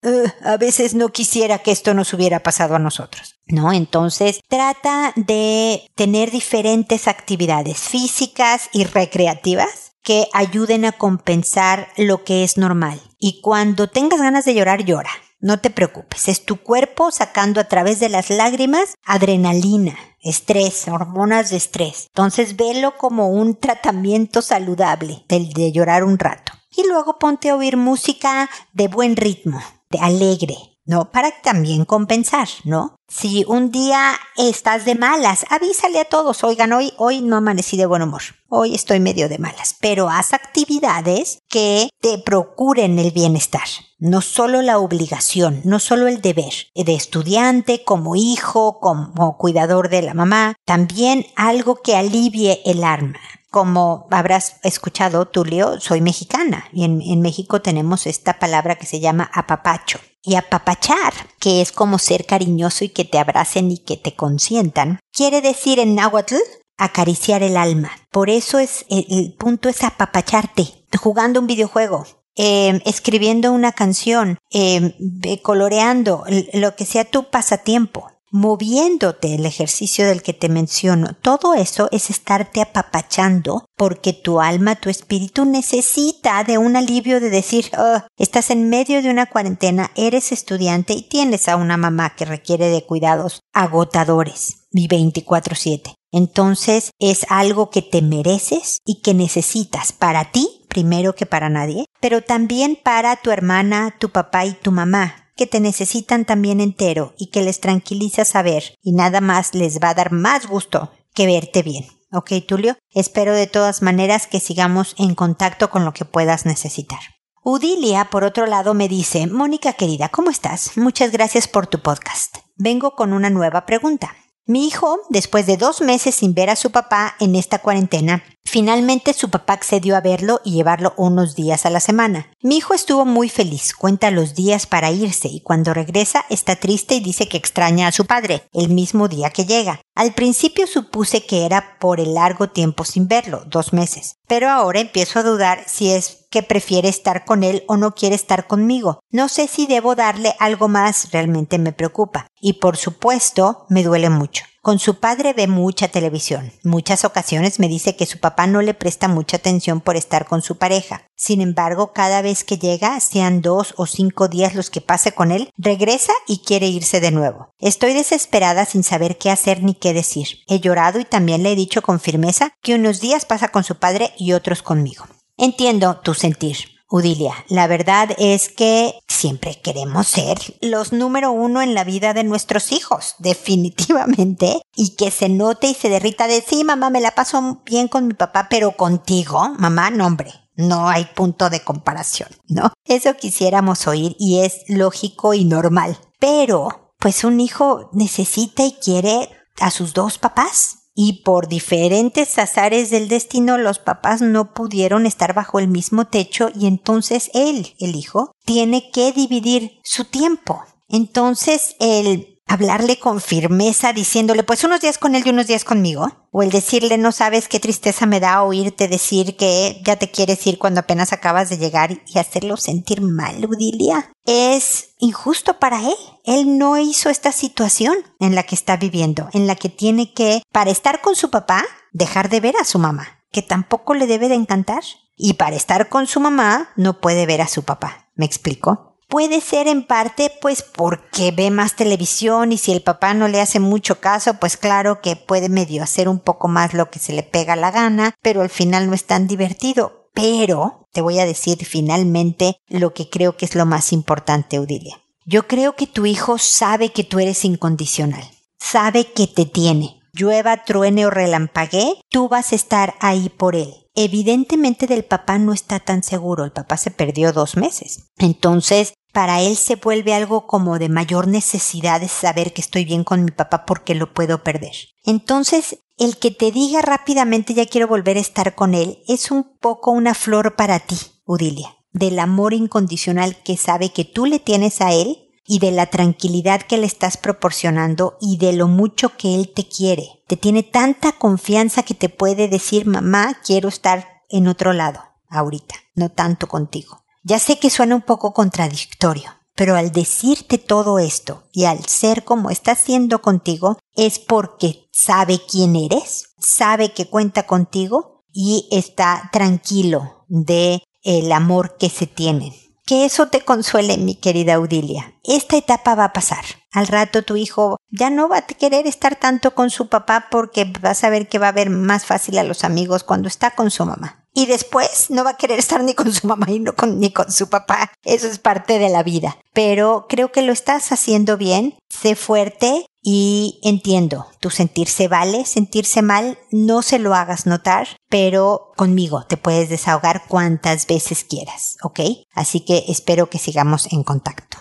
a 0.44 0.58
veces 0.58 0.94
no 0.94 1.10
quisiera 1.10 1.60
que 1.60 1.72
esto 1.72 1.94
nos 1.94 2.14
hubiera 2.14 2.44
pasado 2.44 2.76
a 2.76 2.80
nosotros. 2.80 3.32
¿No? 3.48 3.72
Entonces 3.72 4.40
trata 4.48 5.14
de 5.16 5.88
tener 5.96 6.32
diferentes 6.32 7.08
actividades 7.08 7.78
físicas 7.78 8.70
y 8.74 8.86
recreativas 8.86 9.94
que 10.02 10.28
ayuden 10.34 10.84
a 10.86 10.94
compensar 10.94 11.90
lo 11.96 12.24
que 12.24 12.44
es 12.44 12.58
normal. 12.58 13.00
Y 13.20 13.42
cuando 13.42 13.88
tengas 13.88 14.20
ganas 14.20 14.46
de 14.46 14.56
llorar, 14.56 14.84
llora. 14.84 15.12
No 15.40 15.60
te 15.60 15.70
preocupes, 15.70 16.28
es 16.28 16.44
tu 16.44 16.58
cuerpo 16.58 17.12
sacando 17.12 17.62
a 17.62 17.66
través 17.66 18.00
de 18.00 18.10
las 18.10 18.32
lágrimas 18.32 18.96
adrenalina, 19.04 19.96
estrés, 20.26 20.88
hormonas 20.90 21.52
de 21.52 21.58
estrés. 21.58 22.08
Entonces 22.08 22.58
velo 22.58 22.98
como 22.98 23.30
un 23.30 23.56
tratamiento 23.56 24.42
saludable 24.42 25.24
del 25.30 25.54
de 25.54 25.72
llorar 25.72 26.04
un 26.04 26.20
rato. 26.20 26.52
Y 26.76 26.86
luego 26.88 27.18
ponte 27.20 27.50
a 27.50 27.56
oír 27.56 27.78
música 27.78 28.50
de 28.74 28.90
buen 28.90 29.16
ritmo, 29.16 29.62
de 29.90 30.00
alegre, 30.00 30.75
¿no? 30.86 31.12
Para 31.12 31.32
también 31.42 31.86
compensar, 31.86 32.48
¿no? 32.64 32.96
Si 33.08 33.46
un 33.48 33.72
día 33.72 34.14
estás 34.36 34.86
de 34.86 34.96
malas, 34.96 35.46
avísale 35.50 36.00
a 36.00 36.06
todos, 36.06 36.44
oigan, 36.44 36.74
hoy, 36.74 36.94
hoy 36.98 37.22
no 37.22 37.38
amanecí 37.38 37.78
de 37.78 37.86
buen 37.86 38.02
humor, 38.02 38.22
hoy 38.50 38.74
estoy 38.74 39.00
medio 39.00 39.30
de 39.30 39.38
malas, 39.38 39.76
pero 39.80 40.10
haz 40.10 40.34
actividades 40.34 41.40
que 41.48 41.90
te 42.02 42.18
procuren 42.18 42.98
el 42.98 43.12
bienestar, 43.12 43.68
no 44.00 44.22
solo 44.22 44.62
la 44.62 44.80
obligación, 44.80 45.62
no 45.66 45.80
solo 45.80 46.08
el 46.08 46.22
deber 46.22 46.54
de 46.74 46.96
estudiante, 46.96 47.84
como 47.84 48.16
hijo, 48.16 48.80
como 48.80 49.38
cuidador 49.38 49.90
de 49.90 50.02
la 50.02 50.14
mamá, 50.14 50.56
también 50.66 51.28
algo 51.36 51.82
que 51.82 51.96
alivie 51.96 52.62
el 52.66 52.84
alma 52.84 53.20
como 53.56 54.06
habrás 54.12 54.58
escuchado, 54.64 55.28
Tulio, 55.30 55.80
soy 55.80 56.02
mexicana 56.02 56.66
y 56.74 56.84
en, 56.84 57.02
en 57.02 57.22
México 57.22 57.62
tenemos 57.62 58.06
esta 58.06 58.38
palabra 58.38 58.76
que 58.76 58.86
se 58.86 59.00
llama 59.00 59.32
apapacho. 59.34 59.98
Y 60.26 60.36
apapachar, 60.36 61.14
que 61.40 61.62
es 61.62 61.72
como 61.72 62.00
ser 62.00 62.26
cariñoso 62.26 62.84
y 62.84 62.90
que 62.90 63.06
te 63.06 63.20
abracen 63.20 63.72
y 63.72 63.78
que 63.78 63.96
te 63.96 64.16
consientan, 64.16 65.00
quiere 65.14 65.42
decir 65.42 65.80
en 65.80 65.96
náhuatl 65.96 66.36
acariciar 66.78 67.44
el 67.44 67.58
alma. 67.58 67.92
Por 68.12 68.30
eso 68.30 68.60
es 68.60 68.86
el, 68.90 69.34
punto 69.38 69.70
es 69.70 69.84
apapacharte, 69.84 70.68
jugando 70.98 71.40
un 71.40 71.48
videojuego, 71.48 72.06
eh, 72.36 72.82
escribiendo 72.86 73.52
una 73.52 73.72
canción, 73.72 74.38
eh, 74.52 74.94
coloreando, 75.42 76.24
lo 76.54 76.76
que 76.76 76.86
sea 76.86 77.06
tu 77.06 77.30
pasatiempo 77.30 78.15
moviéndote 78.36 79.34
el 79.34 79.46
ejercicio 79.46 80.06
del 80.06 80.22
que 80.22 80.34
te 80.34 80.50
menciono. 80.50 81.16
Todo 81.22 81.54
eso 81.54 81.88
es 81.94 82.10
estarte 82.10 82.62
apapachando 82.62 83.66
porque 83.78 84.12
tu 84.12 84.42
alma, 84.42 84.76
tu 84.76 84.90
espíritu 84.90 85.46
necesita 85.46 86.44
de 86.44 86.58
un 86.58 86.76
alivio 86.76 87.22
de 87.22 87.30
decir, 87.30 87.72
oh, 87.78 88.02
estás 88.18 88.50
en 88.50 88.70
medio 88.70 89.02
de 89.02 89.10
una 89.10 89.28
cuarentena, 89.28 89.92
eres 89.96 90.34
estudiante 90.34 90.92
y 90.92 91.04
tienes 91.04 91.48
a 91.48 91.56
una 91.56 91.78
mamá 91.78 92.14
que 92.18 92.26
requiere 92.26 92.68
de 92.68 92.86
cuidados 92.86 93.40
agotadores 93.54 94.68
y 94.72 94.90
24/7. 94.90 95.96
Entonces 96.12 96.92
es 97.00 97.26
algo 97.30 97.70
que 97.70 97.82
te 97.82 98.02
mereces 98.02 98.80
y 98.86 99.02
que 99.02 99.14
necesitas 99.14 99.94
para 99.94 100.32
ti 100.32 100.66
primero 100.68 101.16
que 101.16 101.26
para 101.26 101.50
nadie, 101.50 101.86
pero 102.02 102.22
también 102.22 102.78
para 102.82 103.16
tu 103.16 103.32
hermana, 103.32 103.96
tu 103.98 104.10
papá 104.10 104.46
y 104.46 104.52
tu 104.52 104.74
mamá, 104.74 105.25
que 105.36 105.48
te 105.48 105.60
necesitan 105.60 106.26
también 106.26 106.62
entero 106.62 107.14
y 107.18 107.28
que 107.28 107.42
les 107.42 107.60
tranquiliza 107.60 108.26
saber 108.26 108.76
y 108.82 108.94
nada 108.94 109.22
más 109.22 109.54
les 109.54 109.80
va 109.80 109.90
a 109.90 109.94
dar 109.94 110.12
más 110.12 110.48
gusto 110.48 110.92
que 111.14 111.26
verte 111.26 111.64
bien. 111.64 111.86
Ok, 112.12 112.32
Tulio, 112.48 112.78
espero 112.94 113.34
de 113.34 113.48
todas 113.48 113.82
maneras 113.82 114.28
que 114.28 114.40
sigamos 114.40 114.96
en 114.98 115.16
contacto 115.16 115.70
con 115.70 115.84
lo 115.84 115.94
que 115.94 116.06
puedas 116.06 116.46
necesitar. 116.46 117.00
Udilia, 117.44 118.10
por 118.10 118.24
otro 118.24 118.48
lado, 118.48 118.74
me 118.74 118.88
dice, 118.88 119.28
Mónica 119.28 119.74
querida, 119.74 120.10
¿cómo 120.10 120.32
estás? 120.32 120.78
Muchas 120.78 121.12
gracias 121.12 121.48
por 121.48 121.68
tu 121.68 121.80
podcast. 121.80 122.38
Vengo 122.56 122.96
con 122.96 123.14
una 123.14 123.30
nueva 123.30 123.66
pregunta. 123.66 124.16
Mi 124.48 124.68
hijo, 124.68 125.00
después 125.10 125.46
de 125.46 125.58
dos 125.58 125.82
meses 125.82 126.16
sin 126.16 126.34
ver 126.34 126.50
a 126.50 126.56
su 126.56 126.72
papá 126.72 127.16
en 127.20 127.36
esta 127.36 127.60
cuarentena, 127.60 128.24
Finalmente 128.46 129.14
su 129.14 129.30
papá 129.30 129.54
accedió 129.54 129.98
a 129.98 130.02
verlo 130.02 130.40
y 130.46 130.52
llevarlo 130.52 130.94
unos 130.98 131.36
días 131.36 131.66
a 131.66 131.70
la 131.70 131.80
semana. 131.80 132.32
Mi 132.42 132.58
hijo 132.58 132.74
estuvo 132.74 133.04
muy 133.04 133.28
feliz, 133.28 133.74
cuenta 133.74 134.12
los 134.12 134.36
días 134.36 134.68
para 134.68 134.92
irse 134.92 135.28
y 135.28 135.42
cuando 135.42 135.74
regresa 135.74 136.26
está 136.30 136.56
triste 136.56 136.96
y 136.96 137.00
dice 137.00 137.28
que 137.28 137.38
extraña 137.38 137.88
a 137.88 137.92
su 137.92 138.06
padre, 138.06 138.48
el 138.54 138.70
mismo 138.70 139.08
día 139.08 139.32
que 139.32 139.46
llega. 139.46 139.82
Al 139.96 140.14
principio 140.14 140.68
supuse 140.68 141.26
que 141.26 141.46
era 141.46 141.78
por 141.80 142.00
el 142.00 142.14
largo 142.14 142.50
tiempo 142.50 142.86
sin 142.86 143.08
verlo, 143.08 143.44
dos 143.48 143.74
meses, 143.74 144.18
pero 144.28 144.50
ahora 144.50 144.80
empiezo 144.80 145.20
a 145.20 145.24
dudar 145.24 145.64
si 145.68 145.92
es 145.92 146.26
que 146.30 146.44
prefiere 146.44 146.88
estar 146.88 147.26
con 147.26 147.44
él 147.44 147.64
o 147.68 147.78
no 147.78 147.96
quiere 147.96 148.16
estar 148.16 148.46
conmigo. 148.46 149.00
No 149.10 149.28
sé 149.28 149.48
si 149.48 149.68
debo 149.68 149.96
darle 149.96 150.36
algo 150.40 150.68
más, 150.68 151.12
realmente 151.12 151.58
me 151.58 151.72
preocupa. 151.72 152.28
Y 152.42 152.54
por 152.54 152.78
supuesto, 152.78 153.66
me 153.70 153.84
duele 153.84 154.10
mucho. 154.10 154.44
Con 154.66 154.80
su 154.80 154.96
padre 154.96 155.34
ve 155.34 155.46
mucha 155.46 155.90
televisión. 155.90 156.52
Muchas 156.64 157.06
ocasiones 157.06 157.60
me 157.60 157.68
dice 157.68 157.96
que 157.96 158.08
su 158.08 158.20
papá 158.20 158.48
no 158.48 158.64
le 158.64 158.74
presta 158.74 159.08
mucha 159.08 159.38
atención 159.38 159.80
por 159.80 159.96
estar 159.96 160.26
con 160.26 160.42
su 160.42 160.58
pareja. 160.58 161.04
Sin 161.16 161.40
embargo, 161.40 161.94
cada 161.94 162.24
vez 162.24 162.44
que 162.44 162.58
llega, 162.58 163.00
sean 163.00 163.44
dos 163.44 163.76
o 163.78 163.86
cinco 163.86 164.28
días 164.28 164.56
los 164.56 164.72
que 164.72 164.82
pase 164.82 165.12
con 165.12 165.30
él, 165.30 165.52
regresa 165.56 166.14
y 166.28 166.40
quiere 166.40 166.66
irse 166.66 167.00
de 167.00 167.12
nuevo. 167.12 167.54
Estoy 167.60 167.94
desesperada 167.94 168.66
sin 168.66 168.82
saber 168.82 169.20
qué 169.20 169.30
hacer 169.30 169.62
ni 169.62 169.76
qué 169.76 169.94
decir. 169.94 170.40
He 170.48 170.60
llorado 170.60 171.00
y 171.00 171.06
también 171.06 171.44
le 171.44 171.52
he 171.52 171.56
dicho 171.56 171.84
con 171.84 172.00
firmeza 172.00 172.52
que 172.64 172.74
unos 172.74 173.00
días 173.02 173.26
pasa 173.26 173.50
con 173.50 173.64
su 173.64 173.76
padre 173.76 174.14
y 174.18 174.34
otros 174.34 174.64
conmigo. 174.64 175.06
Entiendo 175.38 175.98
tu 175.98 176.16
sentir. 176.16 176.75
Udilia, 176.96 177.34
la 177.50 177.68
verdad 177.68 178.12
es 178.18 178.48
que 178.48 178.94
siempre 179.06 179.60
queremos 179.62 180.08
ser 180.08 180.38
los 180.62 180.94
número 180.94 181.30
uno 181.34 181.62
en 181.62 181.74
la 181.74 181.84
vida 181.84 182.14
de 182.14 182.24
nuestros 182.24 182.72
hijos, 182.72 183.16
definitivamente, 183.20 184.62
y 184.78 184.96
que 184.96 185.12
se 185.12 185.28
note 185.28 185.68
y 185.68 185.74
se 185.74 185.90
derrita 185.90 186.28
de 186.28 186.42
sí, 186.42 186.64
mamá, 186.64 186.90
me 186.90 187.02
la 187.02 187.12
paso 187.12 187.62
bien 187.66 187.90
con 187.90 188.08
mi 188.08 188.14
papá, 188.14 188.48
pero 188.50 188.78
contigo, 188.78 189.50
mamá, 189.58 189.90
no 189.90 190.08
hombre, 190.08 190.32
no 190.56 190.88
hay 190.88 191.04
punto 191.04 191.50
de 191.50 191.66
comparación, 191.66 192.30
¿no? 192.48 192.72
Eso 192.86 193.14
quisiéramos 193.18 193.88
oír 193.88 194.16
y 194.18 194.40
es 194.40 194.62
lógico 194.70 195.34
y 195.34 195.44
normal. 195.44 196.00
Pero, 196.20 196.94
pues 196.98 197.26
un 197.26 197.42
hijo 197.42 197.90
necesita 197.92 198.64
y 198.64 198.72
quiere 198.72 199.28
a 199.60 199.70
sus 199.70 199.94
dos 199.94 200.18
papás 200.18 200.85
y 200.96 201.24
por 201.24 201.48
diferentes 201.48 202.40
azares 202.40 202.90
del 202.90 203.10
destino 203.10 203.58
los 203.58 203.80
papás 203.80 204.22
no 204.22 204.54
pudieron 204.54 205.06
estar 205.06 205.34
bajo 205.34 205.60
el 205.60 205.68
mismo 205.68 206.08
techo 206.08 206.50
y 206.56 206.68
entonces 206.68 207.30
él, 207.34 207.76
el 207.80 207.96
hijo, 207.96 208.32
tiene 208.46 208.90
que 208.92 209.12
dividir 209.12 209.80
su 209.84 210.06
tiempo. 210.06 210.64
Entonces 210.88 211.76
el 211.80 212.35
hablarle 212.48 213.00
con 213.00 213.22
firmeza 213.22 213.94
diciéndole 213.94 214.44
pues 214.44 214.64
unos 214.64 214.82
días 214.82 214.98
con 214.98 215.16
él 215.16 215.24
y 215.26 215.30
unos 215.30 215.48
días 215.48 215.64
conmigo, 215.64 216.28
o 216.32 216.44
el 216.44 216.52
decirle 216.52 216.98
no 216.98 217.12
sabes 217.12 217.48
qué 217.48 217.60
tristeza 217.60 218.06
me 218.06 218.20
da 218.20 218.44
oírte 218.44 218.88
decir 218.88 219.36
que 219.36 219.82
ya 219.84 219.96
te 219.96 220.12
quieres 220.12 220.46
ir 220.48 220.58
cuando 220.58 220.82
apenas 220.82 221.14
acabas 221.14 221.50
de 221.50 221.58
llegar 221.58 222.02
y 222.06 222.20
hacerlo 222.20 222.58
sentir 222.58 223.02
mal, 223.02 223.46
Udilia, 223.46 224.12
es 224.26 224.96
injusto 225.00 225.60
para 225.60 225.82
él. 225.82 225.96
Él 226.24 226.58
no 226.58 226.78
hizo 226.78 227.10
esta 227.10 227.32
situación 227.32 227.96
en 228.20 228.36
la 228.36 228.44
que 228.44 228.56
está 228.56 228.78
viviendo, 228.78 229.30
en 229.34 229.48
la 229.48 229.56
que 229.56 229.70
tiene 229.70 230.14
que, 230.14 230.42
para 230.52 230.72
estar 230.72 231.02
con 231.02 231.16
su 231.16 231.30
papá, 231.30 231.64
dejar 231.94 232.30
de 232.30 232.40
ver 232.40 232.56
a 232.60 232.66
su 232.66 232.80
mamá, 232.80 233.24
que 233.32 233.42
tampoco 233.42 233.94
le 233.94 234.08
debe 234.08 234.30
de 234.30 234.36
encantar. 234.36 234.84
Y 235.18 235.34
para 235.36 235.56
estar 235.56 235.88
con 235.88 236.08
su 236.08 236.20
mamá, 236.20 236.72
no 236.76 237.00
puede 237.00 237.26
ver 237.26 237.42
a 237.42 237.48
su 237.48 237.64
papá. 237.64 238.10
¿Me 238.16 238.26
explico? 238.26 238.95
Puede 239.08 239.40
ser 239.40 239.68
en 239.68 239.84
parte 239.84 240.32
pues 240.42 240.64
porque 240.64 241.32
ve 241.32 241.52
más 241.52 241.76
televisión 241.76 242.52
y 242.52 242.58
si 242.58 242.72
el 242.72 242.82
papá 242.82 243.14
no 243.14 243.28
le 243.28 243.40
hace 243.40 243.60
mucho 243.60 244.00
caso, 244.00 244.36
pues 244.40 244.58
claro 244.58 245.00
que 245.02 245.16
puede 245.16 245.48
medio 245.48 245.84
hacer 245.84 246.10
un 246.10 246.20
poco 246.20 246.48
más 246.48 246.74
lo 246.74 246.90
que 246.90 247.00
se 247.00 247.14
le 247.14 247.24
pega 247.24 247.56
la 247.56 247.72
gana, 247.72 248.16
pero 248.22 248.42
al 248.42 248.50
final 248.50 248.88
no 248.88 248.96
es 248.96 249.06
tan 249.06 249.28
divertido. 249.28 250.10
Pero 250.14 250.88
te 250.92 251.02
voy 251.02 251.20
a 251.20 251.26
decir 251.26 251.66
finalmente 251.66 252.58
lo 252.68 252.94
que 252.94 253.10
creo 253.10 253.38
que 253.38 253.46
es 253.46 253.54
lo 253.54 253.66
más 253.66 253.94
importante, 253.94 254.60
Udilia. 254.60 255.02
Yo 255.26 255.48
creo 255.48 255.76
que 255.76 255.88
tu 255.88 256.06
hijo 256.06 256.38
sabe 256.38 256.92
que 256.92 257.04
tú 257.04 257.20
eres 257.20 257.46
incondicional, 257.46 258.24
sabe 258.60 259.12
que 259.12 259.28
te 259.28 259.46
tiene. 259.46 260.02
Llueva, 260.14 260.64
truene 260.64 261.06
o 261.06 261.10
relampaguee, 261.10 262.00
tú 262.10 262.30
vas 262.30 262.54
a 262.54 262.56
estar 262.56 262.96
ahí 263.02 263.30
por 263.30 263.56
él 263.56 263.85
evidentemente 263.96 264.88
del 264.88 265.06
papá 265.06 265.38
no 265.38 265.54
está 265.54 265.80
tan 265.80 266.04
seguro, 266.04 266.44
el 266.44 266.52
papá 266.52 266.78
se 266.78 266.92
perdió 266.92 267.34
dos 267.34 267.58
meses. 267.58 268.12
Entonces, 268.18 268.94
para 269.14 269.42
él 269.42 269.56
se 269.56 269.78
vuelve 269.78 270.14
algo 270.14 270.46
como 270.46 270.78
de 270.78 270.90
mayor 270.90 271.28
necesidad 271.28 272.02
de 272.02 272.10
saber 272.10 272.52
que 272.52 272.62
estoy 272.62 272.84
bien 272.84 273.06
con 273.06 273.24
mi 273.24 273.32
papá 273.32 273.66
porque 273.66 273.96
lo 273.96 274.14
puedo 274.14 274.44
perder. 274.44 274.74
Entonces, 275.06 275.80
el 275.98 276.18
que 276.18 276.32
te 276.32 276.52
diga 276.52 276.82
rápidamente 276.82 277.54
ya 277.54 277.66
quiero 277.66 277.88
volver 277.88 278.18
a 278.18 278.22
estar 278.22 278.56
con 278.56 278.74
él 278.74 279.02
es 279.08 279.32
un 279.32 279.58
poco 279.60 279.92
una 279.92 280.14
flor 280.14 280.56
para 280.56 280.80
ti, 280.80 280.98
Udilia, 281.24 281.78
del 281.94 282.20
amor 282.20 282.54
incondicional 282.54 283.42
que 283.44 283.56
sabe 283.56 283.94
que 283.94 284.04
tú 284.04 284.26
le 284.26 284.40
tienes 284.40 284.82
a 284.82 284.92
él 284.92 285.25
y 285.48 285.60
de 285.60 285.72
la 285.72 285.88
tranquilidad 285.88 286.62
que 286.62 286.78
le 286.78 286.88
estás 286.88 287.18
proporcionando 287.18 288.18
y 288.20 288.38
de 288.38 288.54
lo 288.54 288.68
mucho 288.68 289.16
que 289.18 289.36
él 289.36 289.52
te 289.54 289.68
quiere. 289.68 290.24
Te 290.28 290.38
tiene 290.38 290.64
tanta 290.64 291.14
confianza 291.14 291.84
que 291.84 291.94
te 291.94 292.10
puede 292.10 292.48
decir, 292.48 292.86
mamá, 292.86 293.38
quiero 293.46 293.70
estar 293.70 294.24
en 294.30 294.48
otro 294.48 294.74
lado, 294.74 295.02
ahorita, 295.30 295.76
no 295.94 296.10
tanto 296.10 296.48
contigo. 296.48 297.04
Ya 297.24 297.40
sé 297.40 297.60
que 297.60 297.70
suena 297.70 297.96
un 297.96 298.02
poco 298.02 298.34
contradictorio, 298.34 299.32
pero 299.56 299.76
al 299.76 299.92
decirte 299.92 300.58
todo 300.58 301.00
esto 301.00 301.44
y 301.54 301.66
al 301.66 301.86
ser 301.86 302.24
como 302.24 302.50
está 302.50 302.76
siendo 302.76 303.22
contigo, 303.22 303.78
es 303.96 304.20
porque 304.20 304.88
sabe 304.92 305.40
quién 305.40 305.76
eres, 305.76 306.30
sabe 306.40 306.94
que 306.94 307.10
cuenta 307.10 307.48
contigo 307.48 308.24
y 308.34 308.68
está 308.72 309.30
tranquilo 309.32 310.26
de 310.28 310.84
el 311.04 311.32
amor 311.32 311.78
que 311.78 311.90
se 311.90 312.08
tienen. 312.08 312.54
Que 312.88 313.04
eso 313.04 313.30
te 313.30 313.42
consuele, 313.42 313.98
mi 313.98 314.14
querida 314.14 314.54
Audilia. 314.54 315.16
Esta 315.24 315.58
etapa 315.58 315.96
va 315.96 316.06
a 316.06 316.14
pasar. 316.14 316.46
Al 316.72 316.86
rato 316.86 317.24
tu 317.24 317.36
hijo 317.36 317.78
ya 317.90 318.12
no 318.12 318.30
va 318.30 318.38
a 318.38 318.46
querer 318.46 318.86
estar 318.86 319.16
tanto 319.16 319.56
con 319.56 319.72
su 319.72 319.90
papá 319.90 320.28
porque 320.30 320.72
vas 320.82 321.04
a 321.04 321.10
ver 321.10 321.28
que 321.28 321.40
va 321.40 321.48
a 321.48 321.52
ver 321.52 321.72
más 321.72 322.06
fácil 322.06 322.38
a 322.38 322.44
los 322.44 322.64
amigos 322.64 323.04
cuando 323.04 323.28
está 323.28 323.52
con 323.52 323.72
su 323.72 323.88
mamá. 323.88 324.28
Y 324.36 324.46
después 324.46 325.10
no 325.10 325.24
va 325.24 325.32
a 325.32 325.38
querer 325.38 325.58
estar 325.58 325.84
ni 325.84 325.96
con 325.96 326.14
su 326.14 326.28
mamá 326.28 326.46
y 326.48 326.60
no 326.60 326.76
con, 326.76 327.00
ni 327.00 327.12
con 327.12 327.32
su 327.32 327.50
papá. 327.50 327.92
Eso 328.04 328.28
es 328.28 328.38
parte 328.38 328.78
de 328.78 328.90
la 328.90 329.02
vida. 329.02 329.38
Pero 329.54 330.06
creo 330.08 330.32
que 330.32 330.44
lo 330.44 330.54
estás 330.54 330.92
haciendo 330.92 331.38
bien. 331.38 331.74
Sé 331.90 332.16
fuerte 332.16 332.86
y 333.08 333.60
entiendo, 333.62 334.26
tu 334.40 334.50
sentirse 334.50 335.08
vale, 335.08 335.46
sentirse 335.46 336.02
mal, 336.02 336.40
no 336.50 336.82
se 336.82 336.98
lo 336.98 337.14
hagas 337.14 337.46
notar, 337.46 337.88
pero 338.10 338.72
conmigo 338.76 339.28
te 339.28 339.38
puedes 339.38 339.70
desahogar 339.70 340.24
cuantas 340.28 340.88
veces 340.88 341.24
quieras, 341.24 341.78
¿ok? 341.84 342.00
Así 342.34 342.62
que 342.62 342.86
espero 342.88 343.30
que 343.30 343.38
sigamos 343.38 343.94
en 343.94 344.02
contacto. 344.02 344.58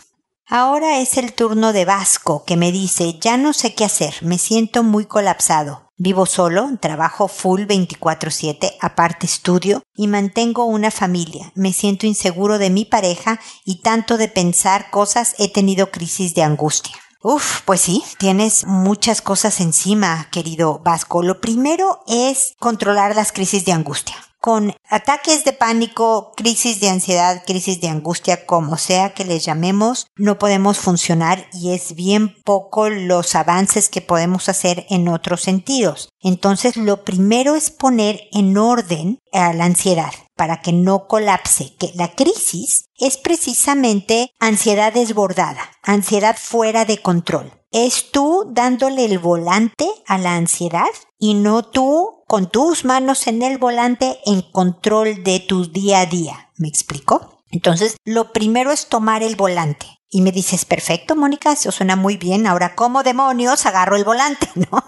Ahora 0.47 0.99
es 1.01 1.17
el 1.17 1.33
turno 1.33 1.73
de 1.73 1.87
Vasco, 1.87 2.45
que 2.45 2.59
me 2.59 2.71
dice, 2.71 3.19
ya 3.19 3.39
no 3.39 3.55
sé 3.55 3.75
qué 3.75 3.87
hacer, 3.87 4.15
me 4.21 4.37
siento 4.37 4.83
muy 4.83 5.07
colapsado. 5.07 5.89
Vivo 5.97 6.27
solo, 6.27 6.69
trabajo 6.81 7.29
full 7.29 7.63
24/7, 7.63 8.73
aparte 8.81 9.25
estudio 9.25 9.83
y 9.95 10.07
mantengo 10.07 10.67
una 10.67 10.91
familia. 10.91 11.51
Me 11.55 11.73
siento 11.73 12.07
inseguro 12.07 12.59
de 12.59 12.69
mi 12.69 12.85
pareja 12.85 13.41
y 13.65 13.81
tanto 13.81 14.19
de 14.19 14.29
pensar 14.29 14.91
cosas 14.91 15.35
he 15.39 15.49
tenido 15.49 15.91
crisis 15.91 16.35
de 16.35 16.43
angustia. 16.43 16.97
Uf, 17.27 17.63
pues 17.65 17.81
sí, 17.81 18.05
tienes 18.19 18.67
muchas 18.67 19.23
cosas 19.23 19.61
encima, 19.61 20.29
querido 20.31 20.81
Vasco. 20.85 21.23
Lo 21.23 21.41
primero 21.41 22.05
es 22.07 22.55
controlar 22.59 23.17
las 23.17 23.33
crisis 23.33 23.65
de 23.65 23.73
angustia 23.73 24.15
con 24.45 24.75
ataques 24.91 25.47
de 25.47 25.55
pánico, 25.55 26.35
crisis 26.37 26.79
de 26.79 26.91
ansiedad, 26.91 27.43
crisis 27.47 27.81
de 27.81 27.89
angustia, 27.89 28.45
como 28.45 28.77
sea 28.77 29.15
que 29.15 29.25
les 29.25 29.43
llamemos, 29.43 30.09
no 30.17 30.39
podemos 30.39 30.77
funcionar 30.77 31.47
y 31.55 31.73
es 31.73 31.95
bien 31.95 32.37
poco 32.45 32.91
los 32.91 33.37
avances 33.37 33.89
que 33.89 34.03
podemos 34.03 34.51
hacer 34.51 34.85
en 34.91 35.09
otros 35.09 35.41
sentidos. 35.41 36.11
Entonces, 36.21 36.77
lo 36.77 37.05
primero 37.05 37.55
es 37.55 37.71
poner 37.71 38.21
en 38.33 38.59
orden 38.59 39.19
a 39.33 39.55
la 39.55 39.65
ansiedad 39.65 40.13
para 40.37 40.61
que 40.61 40.75
no 40.75 41.07
colapse, 41.07 41.75
que 41.79 41.93
la 41.95 42.09
crisis 42.15 42.85
es 42.99 43.17
precisamente 43.17 44.31
ansiedad 44.41 44.93
desbordada, 44.93 45.71
ansiedad 45.83 46.37
fuera 46.39 46.85
de 46.85 47.01
control. 47.01 47.51
Es 47.73 48.11
tú 48.11 48.45
dándole 48.53 49.07
el 49.07 49.19
volante 49.19 49.89
a 50.07 50.19
la 50.19 50.35
ansiedad 50.35 50.91
y 51.19 51.33
no 51.33 51.63
tú 51.63 52.24
con 52.35 52.51
tus 52.51 52.85
manos 52.85 53.29
en 53.29 53.43
el 53.43 53.59
volante 53.59 54.19
en 54.27 54.43
control 54.43 55.23
de 55.23 55.39
tu 55.39 55.71
día 55.71 56.01
a 56.01 56.07
día. 56.07 56.51
¿Me 56.57 56.67
explico? 56.67 57.45
Entonces, 57.53 57.97
lo 58.03 58.33
primero 58.33 58.73
es 58.73 58.89
tomar 58.89 59.23
el 59.23 59.37
volante. 59.37 59.87
Y 60.11 60.21
me 60.21 60.33
dices, 60.33 60.65
perfecto, 60.65 61.15
Mónica, 61.15 61.53
eso 61.53 61.71
suena 61.71 61.95
muy 61.95 62.17
bien. 62.17 62.49
Ahora, 62.49 62.75
¿cómo 62.75 63.05
demonios 63.05 63.67
agarro 63.67 63.95
el 63.95 64.03
volante? 64.03 64.51
¿No? 64.57 64.83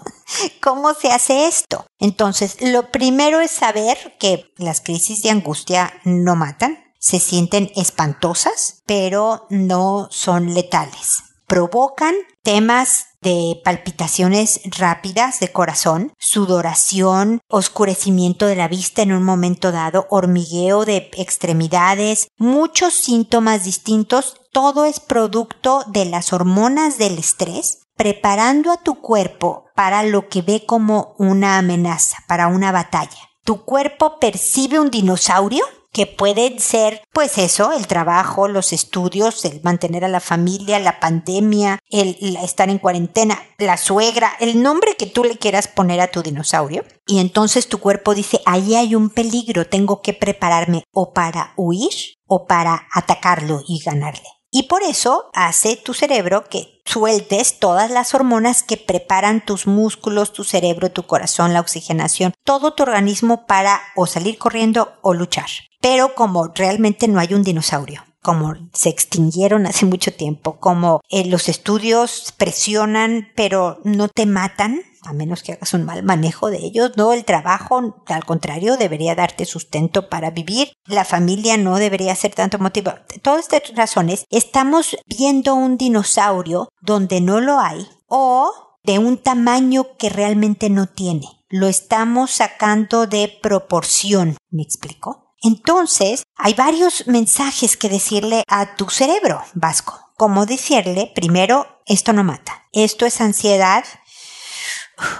¿Cómo 0.61 0.93
se 0.93 1.13
hace 1.13 1.47
esto? 1.47 1.85
Entonces, 1.99 2.57
lo 2.59 2.91
primero 2.91 3.39
es 3.39 3.51
saber 3.51 4.17
que 4.19 4.51
las 4.57 4.81
crisis 4.81 5.23
de 5.23 5.29
angustia 5.29 5.93
no 6.03 6.35
matan, 6.35 6.77
se 6.99 7.21
sienten 7.21 7.71
espantosas, 7.77 8.83
pero 8.85 9.47
no 9.49 10.09
son 10.11 10.53
letales. 10.53 11.23
Provocan 11.45 12.13
temas 12.43 13.06
de 13.21 13.59
palpitaciones 13.63 14.61
rápidas 14.77 15.39
de 15.39 15.51
corazón, 15.51 16.13
sudoración, 16.19 17.41
oscurecimiento 17.49 18.45
de 18.45 18.55
la 18.55 18.67
vista 18.67 19.01
en 19.01 19.13
un 19.13 19.23
momento 19.23 19.71
dado, 19.71 20.07
hormigueo 20.09 20.85
de 20.85 21.09
extremidades, 21.17 22.27
muchos 22.37 22.93
síntomas 22.93 23.63
distintos, 23.63 24.35
todo 24.51 24.85
es 24.85 24.99
producto 24.99 25.83
de 25.87 26.05
las 26.05 26.33
hormonas 26.33 26.97
del 26.97 27.17
estrés 27.17 27.79
preparando 27.97 28.71
a 28.71 28.77
tu 28.77 29.01
cuerpo 29.01 29.65
para 29.75 30.03
lo 30.03 30.29
que 30.29 30.41
ve 30.43 30.63
como 30.65 31.15
una 31.17 31.57
amenaza, 31.57 32.17
para 32.27 32.47
una 32.47 32.71
batalla. 32.71 33.17
Tu 33.43 33.63
cuerpo 33.63 34.19
percibe 34.19 34.79
un 34.79 34.91
dinosaurio 34.91 35.65
que 35.97 36.05
pueden 36.05 36.59
ser, 36.59 37.01
pues 37.11 37.39
eso, 37.39 37.73
el 37.73 37.87
trabajo, 37.87 38.47
los 38.47 38.71
estudios, 38.71 39.43
el 39.45 39.61
mantener 39.63 40.05
a 40.05 40.07
la 40.07 40.19
familia, 40.19 40.77
la 40.77 40.99
pandemia, 40.99 41.79
el, 41.89 42.37
estar 42.43 42.69
en 42.69 42.77
cuarentena, 42.77 43.41
la 43.57 43.77
suegra, 43.77 44.31
el 44.39 44.61
nombre 44.61 44.95
que 44.95 45.07
tú 45.07 45.23
le 45.23 45.37
quieras 45.37 45.67
poner 45.67 45.99
a 45.99 46.11
tu 46.11 46.21
dinosaurio. 46.21 46.85
Y 47.07 47.17
entonces 47.17 47.67
tu 47.67 47.79
cuerpo 47.79 48.13
dice, 48.13 48.41
ahí 48.45 48.75
hay 48.75 48.93
un 48.93 49.09
peligro, 49.09 49.65
tengo 49.65 50.03
que 50.03 50.13
prepararme 50.13 50.83
o 50.91 51.13
para 51.13 51.53
huir 51.55 52.13
o 52.27 52.45
para 52.45 52.87
atacarlo 52.93 53.63
y 53.67 53.79
ganarle. 53.79 54.27
Y 54.51 54.63
por 54.63 54.83
eso 54.83 55.31
hace 55.33 55.77
tu 55.77 55.95
cerebro 55.95 56.47
que 56.47 56.79
sueltes 56.85 57.57
todas 57.57 57.89
las 57.89 58.13
hormonas 58.13 58.61
que 58.61 58.77
preparan 58.77 59.43
tus 59.43 59.65
músculos, 59.65 60.31
tu 60.31 60.43
cerebro, 60.43 60.91
tu 60.91 61.07
corazón, 61.07 61.53
la 61.53 61.59
oxigenación, 61.59 62.33
todo 62.43 62.75
tu 62.75 62.83
organismo 62.83 63.47
para 63.47 63.81
o 63.95 64.05
salir 64.05 64.37
corriendo 64.37 64.93
o 65.01 65.15
luchar. 65.15 65.49
Pero 65.89 66.15
como 66.15 66.49
realmente 66.53 67.07
no 67.07 67.17
hay 67.17 67.33
un 67.33 67.43
dinosaurio, 67.43 68.03
como 68.21 68.55
se 68.73 68.89
extinguieron 68.89 69.65
hace 69.65 69.85
mucho 69.85 70.13
tiempo, 70.13 70.59
como 70.59 70.99
eh, 71.09 71.23
los 71.23 71.47
estudios 71.47 72.33
presionan 72.35 73.29
pero 73.37 73.79
no 73.85 74.09
te 74.09 74.25
matan, 74.25 74.81
a 75.03 75.13
menos 75.13 75.43
que 75.43 75.53
hagas 75.53 75.73
un 75.73 75.85
mal 75.85 76.03
manejo 76.03 76.49
de 76.49 76.57
ellos, 76.57 76.91
no, 76.97 77.13
el 77.13 77.23
trabajo, 77.23 78.03
al 78.05 78.25
contrario, 78.25 78.75
debería 78.75 79.15
darte 79.15 79.45
sustento 79.45 80.09
para 80.09 80.29
vivir, 80.29 80.73
la 80.87 81.05
familia 81.05 81.55
no 81.55 81.77
debería 81.77 82.13
ser 82.15 82.35
tanto 82.35 82.59
motivo. 82.59 82.91
Todas 83.21 83.47
estas 83.49 83.73
razones, 83.73 84.25
estamos 84.29 84.97
viendo 85.05 85.55
un 85.55 85.77
dinosaurio 85.77 86.67
donde 86.81 87.21
no 87.21 87.39
lo 87.39 87.61
hay 87.61 87.87
o 88.07 88.51
de 88.83 88.99
un 88.99 89.17
tamaño 89.17 89.95
que 89.97 90.09
realmente 90.09 90.69
no 90.69 90.87
tiene. 90.87 91.29
Lo 91.47 91.67
estamos 91.67 92.31
sacando 92.31 93.07
de 93.07 93.39
proporción, 93.41 94.35
¿me 94.49 94.63
explico? 94.63 95.26
Entonces, 95.47 96.23
hay 96.35 96.53
varios 96.55 97.07
mensajes 97.07 97.77
que 97.77 97.87
decirle 97.87 98.43
a 98.49 98.75
tu 98.75 98.89
cerebro 98.89 99.41
vasco. 99.53 99.97
Como 100.17 100.45
decirle, 100.45 101.09
primero, 101.15 101.81
esto 101.85 102.11
no 102.11 102.25
mata. 102.25 102.65
Esto 102.73 103.05
es 103.05 103.21
ansiedad, 103.21 103.85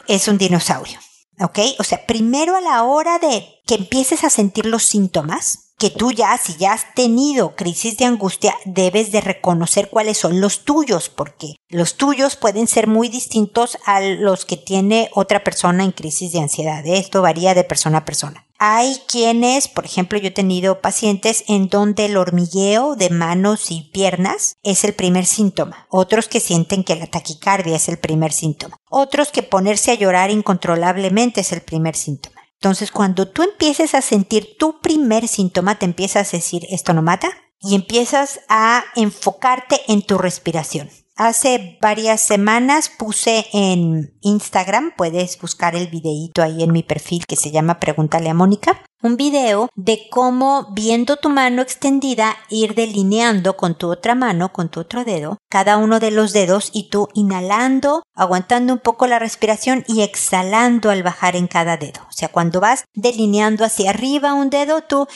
es 0.08 0.28
un 0.28 0.38
dinosaurio. 0.38 1.00
¿Ok? 1.40 1.60
O 1.80 1.84
sea, 1.86 2.06
primero 2.06 2.58
a 2.58 2.62
la 2.62 2.84
hora 2.84 3.20
de 3.20 3.62
que 3.66 3.76
empieces 3.76 4.26
a 4.26 4.30
sentir 4.30 4.66
los 4.66 4.84
síntomas, 4.84 5.67
que 5.78 5.92
tú 5.92 6.12
ya, 6.12 6.38
si 6.38 6.56
ya 6.56 6.74
has 6.74 6.94
tenido 6.96 7.56
crisis 7.56 7.98
de 7.98 8.06
angustia, 8.06 8.56
debes 8.66 9.12
de 9.12 9.22
reconocer 9.22 9.90
cuáles 9.90 10.18
son 10.18 10.42
los 10.42 10.66
tuyos, 10.66 11.10
porque 11.10 11.56
los 11.70 11.96
tuyos 11.96 12.36
pueden 12.36 12.68
ser 12.68 12.88
muy 12.88 13.10
distintos 13.10 13.78
a 13.86 14.02
los 14.02 14.46
que 14.46 14.58
tiene 14.58 15.10
otra 15.14 15.44
persona 15.44 15.84
en 15.84 15.92
crisis 15.92 16.32
de 16.32 16.40
ansiedad. 16.40 16.84
Esto 16.86 17.22
varía 17.22 17.54
de 17.54 17.64
persona 17.64 18.00
a 18.00 18.06
persona. 18.06 18.44
Hay 18.60 18.98
quienes, 19.08 19.68
por 19.68 19.86
ejemplo, 19.86 20.18
yo 20.18 20.30
he 20.30 20.32
tenido 20.32 20.82
pacientes 20.82 21.44
en 21.48 21.70
donde 21.70 22.06
el 22.06 22.18
hormigueo 22.18 22.96
de 22.96 23.12
manos 23.12 23.70
y 23.70 23.82
piernas 23.94 24.56
es 24.64 24.84
el 24.84 24.96
primer 24.96 25.28
síntoma. 25.28 25.86
Otros 25.90 26.28
que 26.28 26.40
sienten 26.40 26.84
que 26.84 26.96
la 26.96 27.06
taquicardia 27.06 27.76
es 27.76 27.88
el 27.88 28.00
primer 28.00 28.34
síntoma. 28.34 28.78
Otros 28.90 29.30
que 29.30 29.44
ponerse 29.44 29.92
a 29.92 29.96
llorar 29.96 30.32
incontrolablemente 30.32 31.42
es 31.42 31.52
el 31.52 31.62
primer 31.62 31.96
síntoma. 31.96 32.37
Entonces, 32.60 32.92
cuando 32.92 33.28
tú 33.28 33.44
empieces 33.44 33.94
a 33.94 34.02
sentir 34.02 34.58
tu 34.58 34.80
primer 34.82 35.28
síntoma, 35.28 35.78
te 35.78 35.86
empiezas 35.86 36.34
a 36.34 36.38
decir, 36.38 36.66
esto 36.70 36.94
no 36.94 37.02
mata, 37.02 37.30
y 37.60 37.76
empiezas 37.76 38.40
a 38.50 38.84
enfocarte 38.96 39.82
en 39.88 40.02
tu 40.02 40.18
respiración. 40.18 40.90
Hace 41.18 41.80
varias 41.82 42.22
semanas 42.22 42.90
puse 42.96 43.48
en 43.52 44.16
Instagram, 44.22 44.94
puedes 44.96 45.42
buscar 45.42 45.76
el 45.76 45.88
videíto 45.88 46.44
ahí 46.44 46.62
en 46.62 46.72
mi 46.72 46.84
perfil 46.84 47.26
que 47.26 47.36
se 47.36 47.50
llama 47.50 47.80
Pregúntale 47.80 48.30
a 48.30 48.36
Mónica, 48.36 48.84
un 49.02 49.18
video 49.18 49.68
de 49.74 50.10
cómo 50.12 50.68
viendo 50.74 51.16
tu 51.16 51.30
mano 51.30 51.64
extendida 51.64 52.38
ir 52.52 52.76
delineando 52.76 53.58
con 53.58 53.76
tu 53.76 53.90
otra 53.90 54.14
mano, 54.14 54.54
con 54.54 54.70
tu 54.70 54.82
otro 54.82 55.06
dedo, 55.06 55.40
cada 55.50 55.78
uno 55.78 56.00
de 56.00 56.12
los 56.12 56.34
dedos 56.34 56.70
y 56.72 56.90
tú 56.90 57.08
inhalando, 57.16 58.04
aguantando 58.14 58.74
un 58.74 58.80
poco 58.80 59.08
la 59.08 59.18
respiración 59.18 59.86
y 59.88 60.04
exhalando 60.04 60.92
al 60.92 61.02
bajar 61.02 61.36
en 61.36 61.48
cada 61.48 61.78
dedo. 61.78 62.02
O 62.08 62.12
sea, 62.12 62.30
cuando 62.30 62.62
vas 62.62 62.86
delineando 62.94 63.66
hacia 63.66 63.90
arriba 63.90 64.36
un 64.36 64.52
dedo, 64.52 64.82
tú 64.82 65.08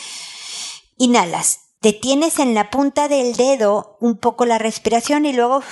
inhalas 0.98 1.71
detienes 1.82 2.39
en 2.39 2.54
la 2.54 2.70
punta 2.70 3.08
del 3.08 3.36
dedo 3.36 3.98
un 4.00 4.17
poco 4.17 4.46
la 4.46 4.58
respiración 4.58 5.26
y 5.26 5.34
luego 5.34 5.63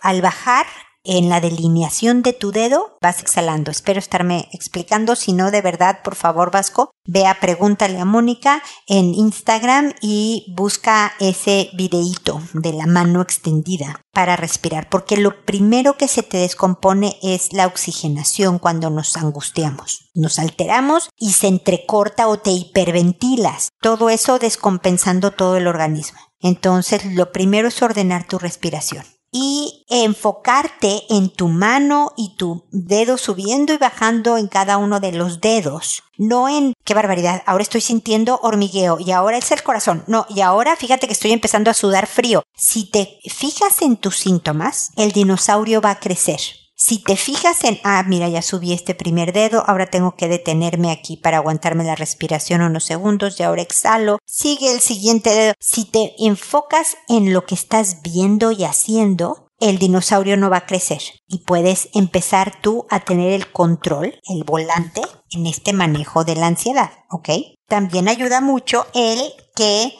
al 0.00 0.22
bajar 0.22 0.66
en 1.04 1.28
la 1.28 1.40
delineación 1.40 2.22
de 2.22 2.32
tu 2.32 2.50
dedo 2.50 2.96
vas 3.00 3.20
exhalando. 3.20 3.70
Espero 3.70 3.98
estarme 3.98 4.48
explicando. 4.52 5.14
Si 5.14 5.32
no, 5.32 5.50
de 5.50 5.60
verdad, 5.60 6.00
por 6.02 6.14
favor, 6.14 6.50
Vasco, 6.50 6.90
ve 7.06 7.26
a 7.26 7.38
Pregúntale 7.38 8.00
a 8.00 8.04
Mónica 8.04 8.62
en 8.86 9.14
Instagram 9.14 9.92
y 10.00 10.52
busca 10.56 11.12
ese 11.20 11.70
videíto 11.74 12.40
de 12.54 12.72
la 12.72 12.86
mano 12.86 13.20
extendida 13.20 14.00
para 14.12 14.36
respirar, 14.36 14.88
porque 14.88 15.16
lo 15.16 15.44
primero 15.44 15.96
que 15.96 16.08
se 16.08 16.22
te 16.22 16.38
descompone 16.38 17.16
es 17.22 17.52
la 17.52 17.66
oxigenación 17.66 18.58
cuando 18.58 18.88
nos 18.88 19.16
angustiamos. 19.16 20.10
Nos 20.14 20.38
alteramos 20.38 21.10
y 21.18 21.32
se 21.32 21.48
entrecorta 21.48 22.28
o 22.28 22.38
te 22.38 22.50
hiperventilas. 22.50 23.68
Todo 23.80 24.08
eso 24.08 24.38
descompensando 24.38 25.32
todo 25.32 25.56
el 25.56 25.66
organismo. 25.66 26.18
Entonces, 26.40 27.04
lo 27.04 27.32
primero 27.32 27.68
es 27.68 27.82
ordenar 27.82 28.26
tu 28.26 28.38
respiración 28.38 29.13
y 29.36 29.84
enfocarte 29.88 31.02
en 31.10 31.28
tu 31.28 31.48
mano 31.48 32.12
y 32.16 32.36
tu 32.36 32.66
dedo 32.70 33.18
subiendo 33.18 33.74
y 33.74 33.78
bajando 33.78 34.38
en 34.38 34.46
cada 34.46 34.78
uno 34.78 35.00
de 35.00 35.10
los 35.10 35.40
dedos. 35.40 36.04
No 36.16 36.48
en, 36.48 36.72
qué 36.84 36.94
barbaridad, 36.94 37.42
ahora 37.44 37.62
estoy 37.62 37.80
sintiendo 37.80 38.38
hormigueo 38.44 39.00
y 39.00 39.10
ahora 39.10 39.36
es 39.36 39.50
el 39.50 39.64
corazón. 39.64 40.04
No, 40.06 40.24
y 40.28 40.40
ahora 40.40 40.76
fíjate 40.76 41.08
que 41.08 41.14
estoy 41.14 41.32
empezando 41.32 41.68
a 41.68 41.74
sudar 41.74 42.06
frío. 42.06 42.44
Si 42.54 42.84
te 42.84 43.18
fijas 43.28 43.82
en 43.82 43.96
tus 43.96 44.18
síntomas, 44.18 44.92
el 44.94 45.10
dinosaurio 45.10 45.80
va 45.80 45.90
a 45.90 45.98
crecer 45.98 46.63
Si 46.86 46.98
te 46.98 47.16
fijas 47.16 47.64
en, 47.64 47.80
ah, 47.82 48.04
mira, 48.06 48.28
ya 48.28 48.42
subí 48.42 48.74
este 48.74 48.94
primer 48.94 49.32
dedo, 49.32 49.64
ahora 49.66 49.86
tengo 49.86 50.16
que 50.16 50.28
detenerme 50.28 50.90
aquí 50.90 51.16
para 51.16 51.38
aguantarme 51.38 51.82
la 51.82 51.94
respiración 51.94 52.60
unos 52.60 52.84
segundos 52.84 53.40
y 53.40 53.42
ahora 53.42 53.62
exhalo, 53.62 54.18
sigue 54.26 54.70
el 54.70 54.80
siguiente 54.80 55.30
dedo. 55.30 55.54
Si 55.58 55.86
te 55.86 56.12
enfocas 56.18 56.98
en 57.08 57.32
lo 57.32 57.46
que 57.46 57.54
estás 57.54 58.02
viendo 58.02 58.52
y 58.52 58.64
haciendo, 58.64 59.48
el 59.60 59.78
dinosaurio 59.78 60.36
no 60.36 60.50
va 60.50 60.58
a 60.58 60.66
crecer 60.66 61.00
y 61.26 61.38
puedes 61.38 61.88
empezar 61.94 62.60
tú 62.60 62.84
a 62.90 63.00
tener 63.00 63.32
el 63.32 63.50
control, 63.50 64.20
el 64.28 64.44
volante 64.44 65.00
en 65.30 65.46
este 65.46 65.72
manejo 65.72 66.24
de 66.24 66.36
la 66.36 66.48
ansiedad, 66.48 66.90
¿ok? 67.08 67.30
También 67.66 68.08
ayuda 68.08 68.42
mucho 68.42 68.86
el 68.92 69.32
que 69.56 69.94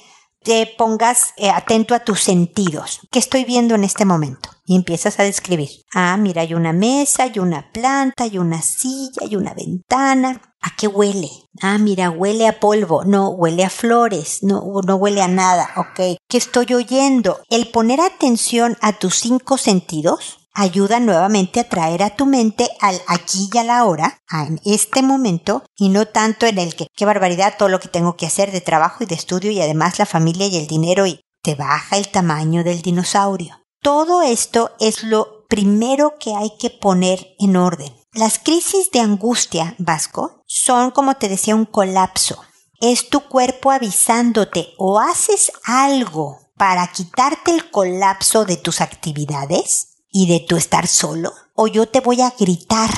te 0.45 0.73
pongas 0.79 1.33
eh, 1.37 1.51
atento 1.51 1.95
a 1.95 2.01
tus 2.01 2.23
sentidos. 2.23 3.01
¿Qué 3.11 3.19
estoy 3.19 3.45
viendo 3.45 3.75
en 3.75 3.83
este 3.83 4.05
momento? 4.05 4.51
Y 4.67 4.77
empiezas 4.77 5.19
a 5.19 5.25
describir. 5.25 5.71
Ah, 5.93 6.17
mira, 6.19 6.43
hay 6.43 6.55
una 6.55 6.73
mesa, 6.73 7.25
hay 7.25 7.39
una 7.39 7.73
planta, 7.73 8.25
hay 8.25 8.39
una 8.39 8.63
silla, 8.63 9.23
hay 9.23 9.37
una 9.37 9.55
ventana. 9.55 10.41
¿A 10.61 10.77
qué 10.77 10.87
huele? 10.87 11.31
Ah, 11.61 11.79
mira, 11.79 12.11
huele 12.11 12.47
a 12.47 12.61
polvo. 12.61 13.05
No, 13.05 13.31
huele 13.31 13.65
a 13.65 13.71
flores. 13.71 14.43
No, 14.43 14.63
no 14.87 14.97
huele 14.97 15.23
a 15.23 15.29
nada. 15.29 15.71
Ok. 15.77 16.19
¿Qué 16.29 16.39
estoy 16.39 16.73
oyendo? 16.75 17.41
El 17.51 17.71
poner 17.71 18.01
atención 18.01 18.77
a 18.81 18.93
tus 18.95 19.17
cinco 19.17 19.59
sentidos 19.59 20.44
ayuda 20.55 21.01
nuevamente 21.01 21.61
a 21.61 21.69
traer 21.69 22.03
a 22.03 22.17
tu 22.17 22.27
mente 22.27 22.71
al 22.81 23.01
aquí 23.07 23.51
y 23.53 23.59
a 23.59 23.65
la 23.65 23.85
hora, 23.85 24.19
en 24.31 24.61
este 24.65 25.03
momento, 25.03 25.65
y 25.77 25.89
no 25.89 26.07
tanto 26.07 26.47
en 26.47 26.59
el 26.59 26.75
que, 26.75 26.87
qué 26.97 27.05
barbaridad, 27.05 27.55
todo 27.59 27.69
lo 27.69 27.81
que 27.81 27.89
tengo 27.89 28.17
que 28.17 28.27
hacer 28.27 28.53
de 28.53 28.61
trabajo 28.61 29.03
y 29.03 29.07
de 29.07 29.17
estudio 29.17 29.51
y 29.51 29.61
además 29.61 29.99
la 29.99 30.07
familia 30.07 30.47
y 30.47 30.57
el 30.57 30.67
dinero 30.67 31.07
y 31.07 31.21
te 31.43 31.55
baja 31.57 31.99
el 31.99 32.09
tamaño 32.09 32.65
del 32.65 32.81
dinosaurio. 32.81 33.61
Todo 33.83 34.23
esto 34.23 34.71
es 34.81 35.03
lo 35.03 35.45
primero 35.49 36.15
que 36.19 36.35
hay 36.35 36.57
que 36.59 36.71
poner 36.71 37.35
en 37.39 37.57
orden. 37.57 37.93
Las 38.13 38.39
crisis 38.39 38.91
de 38.93 39.01
angustia, 39.01 39.75
Vasco, 39.79 40.43
son, 40.47 40.91
como 40.93 41.17
te 41.17 41.29
decía, 41.29 41.55
un 41.55 41.67
colapso. 41.67 42.41
Es 42.81 43.11
tu 43.11 43.21
cuerpo 43.21 43.73
avisándote 43.73 44.69
o 44.79 45.01
haces 45.01 45.53
algo 45.65 46.39
para 46.57 46.87
quitarte 46.93 47.51
el 47.51 47.71
colapso 47.71 48.45
de 48.45 48.57
tus 48.57 48.81
actividades 48.81 49.94
y 50.15 50.29
de 50.29 50.39
tu 50.39 50.57
estar 50.57 50.87
solo, 50.87 51.33
o 51.55 51.67
yo 51.67 51.89
te 51.89 51.99
voy 51.99 52.23
a 52.23 52.33
gritar, 52.39 52.91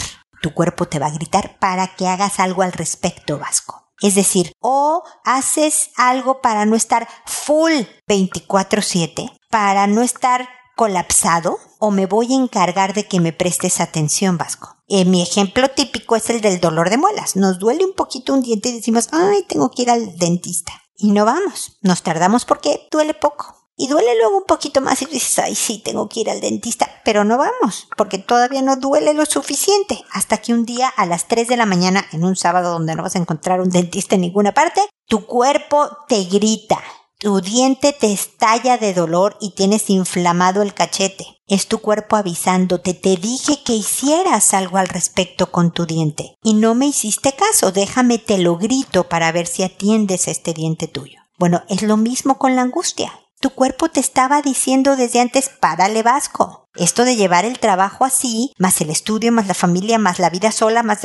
tu 0.42 0.52
cuerpo 0.52 0.86
te 0.86 0.98
va 0.98 1.06
a 1.06 1.14
gritar 1.14 1.58
para 1.58 1.96
que 1.96 2.06
hagas 2.06 2.38
algo 2.38 2.60
al 2.60 2.74
respecto, 2.74 3.38
Vasco. 3.38 3.90
Es 4.02 4.14
decir, 4.14 4.52
o 4.60 5.02
haces 5.24 5.88
algo 5.96 6.42
para 6.42 6.66
no 6.66 6.76
estar 6.76 7.08
full 7.24 7.72
24/7, 8.06 9.32
para 9.50 9.86
no 9.86 10.02
estar 10.02 10.46
colapsado, 10.76 11.58
o 11.78 11.90
me 11.90 12.04
voy 12.04 12.34
a 12.34 12.36
encargar 12.36 12.92
de 12.92 13.06
que 13.06 13.18
me 13.18 13.32
prestes 13.32 13.80
atención, 13.80 14.36
Vasco. 14.36 14.76
Eh, 14.86 15.06
mi 15.06 15.22
ejemplo 15.22 15.70
típico 15.70 16.16
es 16.16 16.28
el 16.28 16.42
del 16.42 16.60
dolor 16.60 16.90
de 16.90 16.98
muelas. 16.98 17.34
Nos 17.34 17.58
duele 17.58 17.86
un 17.86 17.94
poquito 17.94 18.34
un 18.34 18.42
diente 18.42 18.68
y 18.68 18.72
decimos, 18.72 19.08
ay, 19.12 19.42
tengo 19.48 19.70
que 19.70 19.82
ir 19.82 19.90
al 19.90 20.18
dentista. 20.18 20.72
Y 20.98 21.12
no 21.12 21.24
vamos. 21.24 21.78
Nos 21.80 22.02
tardamos 22.02 22.44
porque 22.44 22.86
duele 22.90 23.14
poco. 23.14 23.65
Y 23.78 23.88
duele 23.88 24.16
luego 24.16 24.38
un 24.38 24.44
poquito 24.44 24.80
más 24.80 25.02
y 25.02 25.06
dices, 25.06 25.38
ay, 25.38 25.54
sí, 25.54 25.82
tengo 25.84 26.08
que 26.08 26.20
ir 26.20 26.30
al 26.30 26.40
dentista, 26.40 26.88
pero 27.04 27.24
no 27.24 27.36
vamos, 27.36 27.88
porque 27.96 28.16
todavía 28.16 28.62
no 28.62 28.76
duele 28.76 29.12
lo 29.12 29.26
suficiente. 29.26 30.02
Hasta 30.12 30.38
que 30.38 30.54
un 30.54 30.64
día 30.64 30.88
a 30.88 31.04
las 31.04 31.28
3 31.28 31.46
de 31.46 31.58
la 31.58 31.66
mañana, 31.66 32.06
en 32.12 32.24
un 32.24 32.36
sábado 32.36 32.72
donde 32.72 32.94
no 32.94 33.02
vas 33.02 33.16
a 33.16 33.18
encontrar 33.18 33.60
un 33.60 33.68
dentista 33.68 34.14
en 34.14 34.22
ninguna 34.22 34.54
parte, 34.54 34.80
tu 35.06 35.26
cuerpo 35.26 35.90
te 36.08 36.24
grita, 36.24 36.82
tu 37.18 37.42
diente 37.42 37.92
te 37.92 38.12
estalla 38.12 38.78
de 38.78 38.94
dolor 38.94 39.36
y 39.40 39.50
tienes 39.50 39.90
inflamado 39.90 40.62
el 40.62 40.72
cachete. 40.72 41.26
Es 41.46 41.68
tu 41.68 41.78
cuerpo 41.78 42.16
avisándote, 42.16 42.94
te 42.94 43.16
dije 43.16 43.62
que 43.62 43.74
hicieras 43.74 44.54
algo 44.54 44.78
al 44.78 44.88
respecto 44.88 45.52
con 45.52 45.70
tu 45.70 45.86
diente. 45.86 46.34
Y 46.42 46.54
no 46.54 46.74
me 46.74 46.86
hiciste 46.86 47.34
caso, 47.34 47.72
déjame 47.72 48.18
te 48.18 48.38
lo 48.38 48.56
grito 48.56 49.08
para 49.08 49.30
ver 49.32 49.46
si 49.46 49.62
atiendes 49.62 50.28
este 50.28 50.54
diente 50.54 50.88
tuyo. 50.88 51.20
Bueno, 51.38 51.62
es 51.68 51.82
lo 51.82 51.96
mismo 51.96 52.38
con 52.38 52.56
la 52.56 52.62
angustia. 52.62 53.12
Tu 53.40 53.50
cuerpo 53.50 53.90
te 53.90 54.00
estaba 54.00 54.40
diciendo 54.40 54.96
desde 54.96 55.20
antes, 55.20 55.50
párale 55.50 56.02
vasco. 56.02 56.64
Esto 56.74 57.04
de 57.04 57.16
llevar 57.16 57.44
el 57.44 57.58
trabajo 57.58 58.04
así, 58.04 58.52
más 58.58 58.80
el 58.80 58.90
estudio, 58.90 59.30
más 59.30 59.46
la 59.46 59.54
familia, 59.54 59.98
más 59.98 60.18
la 60.18 60.30
vida 60.30 60.52
sola, 60.52 60.82
más... 60.82 61.00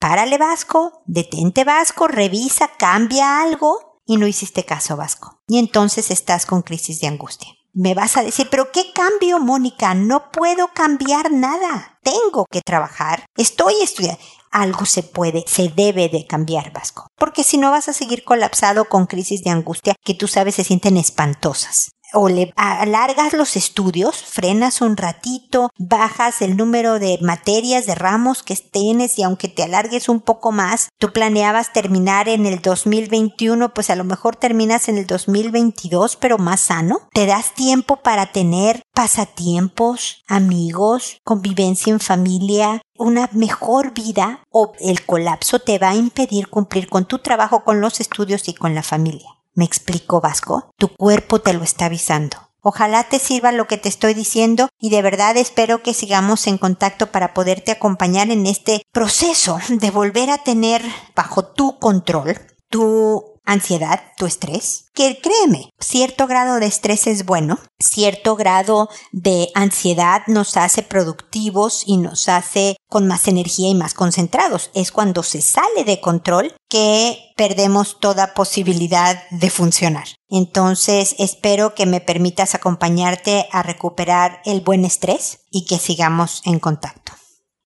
Párale 0.00 0.38
vasco, 0.38 1.02
detente 1.06 1.64
vasco, 1.64 2.08
revisa, 2.08 2.70
cambia 2.78 3.40
algo 3.40 4.00
y 4.06 4.16
no 4.16 4.26
hiciste 4.26 4.64
caso 4.64 4.96
vasco. 4.96 5.40
Y 5.46 5.58
entonces 5.58 6.10
estás 6.10 6.46
con 6.46 6.62
crisis 6.62 7.00
de 7.00 7.06
angustia. 7.06 7.52
Me 7.74 7.94
vas 7.94 8.16
a 8.16 8.24
decir, 8.24 8.48
pero 8.50 8.72
¿qué 8.72 8.92
cambio, 8.92 9.38
Mónica? 9.38 9.94
No 9.94 10.32
puedo 10.32 10.68
cambiar 10.74 11.30
nada. 11.30 12.00
Tengo 12.02 12.46
que 12.50 12.60
trabajar. 12.60 13.24
Estoy 13.36 13.74
estudiando 13.82 14.20
algo 14.50 14.86
se 14.86 15.02
puede, 15.02 15.44
se 15.46 15.68
debe 15.68 16.08
de 16.08 16.26
cambiar, 16.26 16.72
Vasco. 16.72 17.06
Porque 17.16 17.44
si 17.44 17.58
no 17.58 17.70
vas 17.70 17.88
a 17.88 17.92
seguir 17.92 18.24
colapsado 18.24 18.86
con 18.86 19.06
crisis 19.06 19.42
de 19.44 19.50
angustia 19.50 19.94
que 20.04 20.14
tú 20.14 20.28
sabes 20.28 20.54
se 20.54 20.64
sienten 20.64 20.96
espantosas 20.96 21.90
o 22.12 22.28
le 22.28 22.52
alargas 22.56 23.32
los 23.32 23.56
estudios, 23.56 24.16
frenas 24.16 24.80
un 24.80 24.96
ratito, 24.96 25.70
bajas 25.78 26.42
el 26.42 26.56
número 26.56 26.98
de 26.98 27.18
materias, 27.20 27.86
de 27.86 27.94
ramos 27.94 28.42
que 28.42 28.56
tienes 28.56 29.18
y 29.18 29.22
aunque 29.22 29.48
te 29.48 29.62
alargues 29.62 30.08
un 30.08 30.20
poco 30.20 30.52
más, 30.52 30.88
tú 30.98 31.12
planeabas 31.12 31.72
terminar 31.72 32.28
en 32.28 32.46
el 32.46 32.60
2021, 32.60 33.72
pues 33.74 33.90
a 33.90 33.96
lo 33.96 34.04
mejor 34.04 34.36
terminas 34.36 34.88
en 34.88 34.98
el 34.98 35.06
2022, 35.06 36.16
pero 36.16 36.38
más 36.38 36.60
sano. 36.60 37.08
Te 37.12 37.26
das 37.26 37.54
tiempo 37.54 37.96
para 37.96 38.32
tener 38.32 38.82
pasatiempos, 38.94 40.24
amigos, 40.26 41.18
convivencia 41.24 41.92
en 41.92 42.00
familia, 42.00 42.80
una 42.96 43.28
mejor 43.32 43.94
vida 43.94 44.42
o 44.50 44.72
el 44.80 45.04
colapso 45.06 45.60
te 45.60 45.78
va 45.78 45.90
a 45.90 45.94
impedir 45.94 46.48
cumplir 46.48 46.88
con 46.88 47.06
tu 47.06 47.20
trabajo, 47.20 47.64
con 47.64 47.80
los 47.80 48.00
estudios 48.00 48.48
y 48.48 48.54
con 48.54 48.74
la 48.74 48.82
familia. 48.82 49.37
¿Me 49.58 49.64
explico, 49.64 50.20
Vasco? 50.20 50.70
Tu 50.78 50.86
cuerpo 50.86 51.40
te 51.40 51.52
lo 51.52 51.64
está 51.64 51.86
avisando. 51.86 52.36
Ojalá 52.60 53.02
te 53.08 53.18
sirva 53.18 53.50
lo 53.50 53.66
que 53.66 53.76
te 53.76 53.88
estoy 53.88 54.14
diciendo 54.14 54.68
y 54.78 54.90
de 54.90 55.02
verdad 55.02 55.36
espero 55.36 55.82
que 55.82 55.94
sigamos 55.94 56.46
en 56.46 56.58
contacto 56.58 57.08
para 57.10 57.34
poderte 57.34 57.72
acompañar 57.72 58.30
en 58.30 58.46
este 58.46 58.86
proceso 58.92 59.58
de 59.68 59.90
volver 59.90 60.30
a 60.30 60.44
tener 60.44 60.80
bajo 61.16 61.44
tu 61.44 61.76
control 61.80 62.38
tu 62.68 63.37
ansiedad, 63.48 64.02
tu 64.18 64.26
estrés, 64.26 64.84
que 64.92 65.20
créeme, 65.20 65.70
cierto 65.80 66.26
grado 66.26 66.60
de 66.60 66.66
estrés 66.66 67.06
es 67.06 67.24
bueno, 67.24 67.58
cierto 67.78 68.36
grado 68.36 68.90
de 69.10 69.48
ansiedad 69.54 70.22
nos 70.26 70.56
hace 70.58 70.82
productivos 70.82 71.82
y 71.86 71.96
nos 71.96 72.28
hace 72.28 72.76
con 72.88 73.06
más 73.06 73.26
energía 73.26 73.70
y 73.70 73.74
más 73.74 73.94
concentrados. 73.94 74.70
Es 74.74 74.92
cuando 74.92 75.22
se 75.22 75.40
sale 75.40 75.84
de 75.84 76.00
control 76.00 76.54
que 76.68 77.18
perdemos 77.36 77.98
toda 78.00 78.34
posibilidad 78.34 79.22
de 79.30 79.48
funcionar. 79.48 80.06
Entonces 80.28 81.16
espero 81.18 81.74
que 81.74 81.86
me 81.86 82.02
permitas 82.02 82.54
acompañarte 82.54 83.48
a 83.50 83.62
recuperar 83.62 84.42
el 84.44 84.60
buen 84.60 84.84
estrés 84.84 85.40
y 85.50 85.64
que 85.64 85.78
sigamos 85.78 86.42
en 86.44 86.58
contacto. 86.58 87.12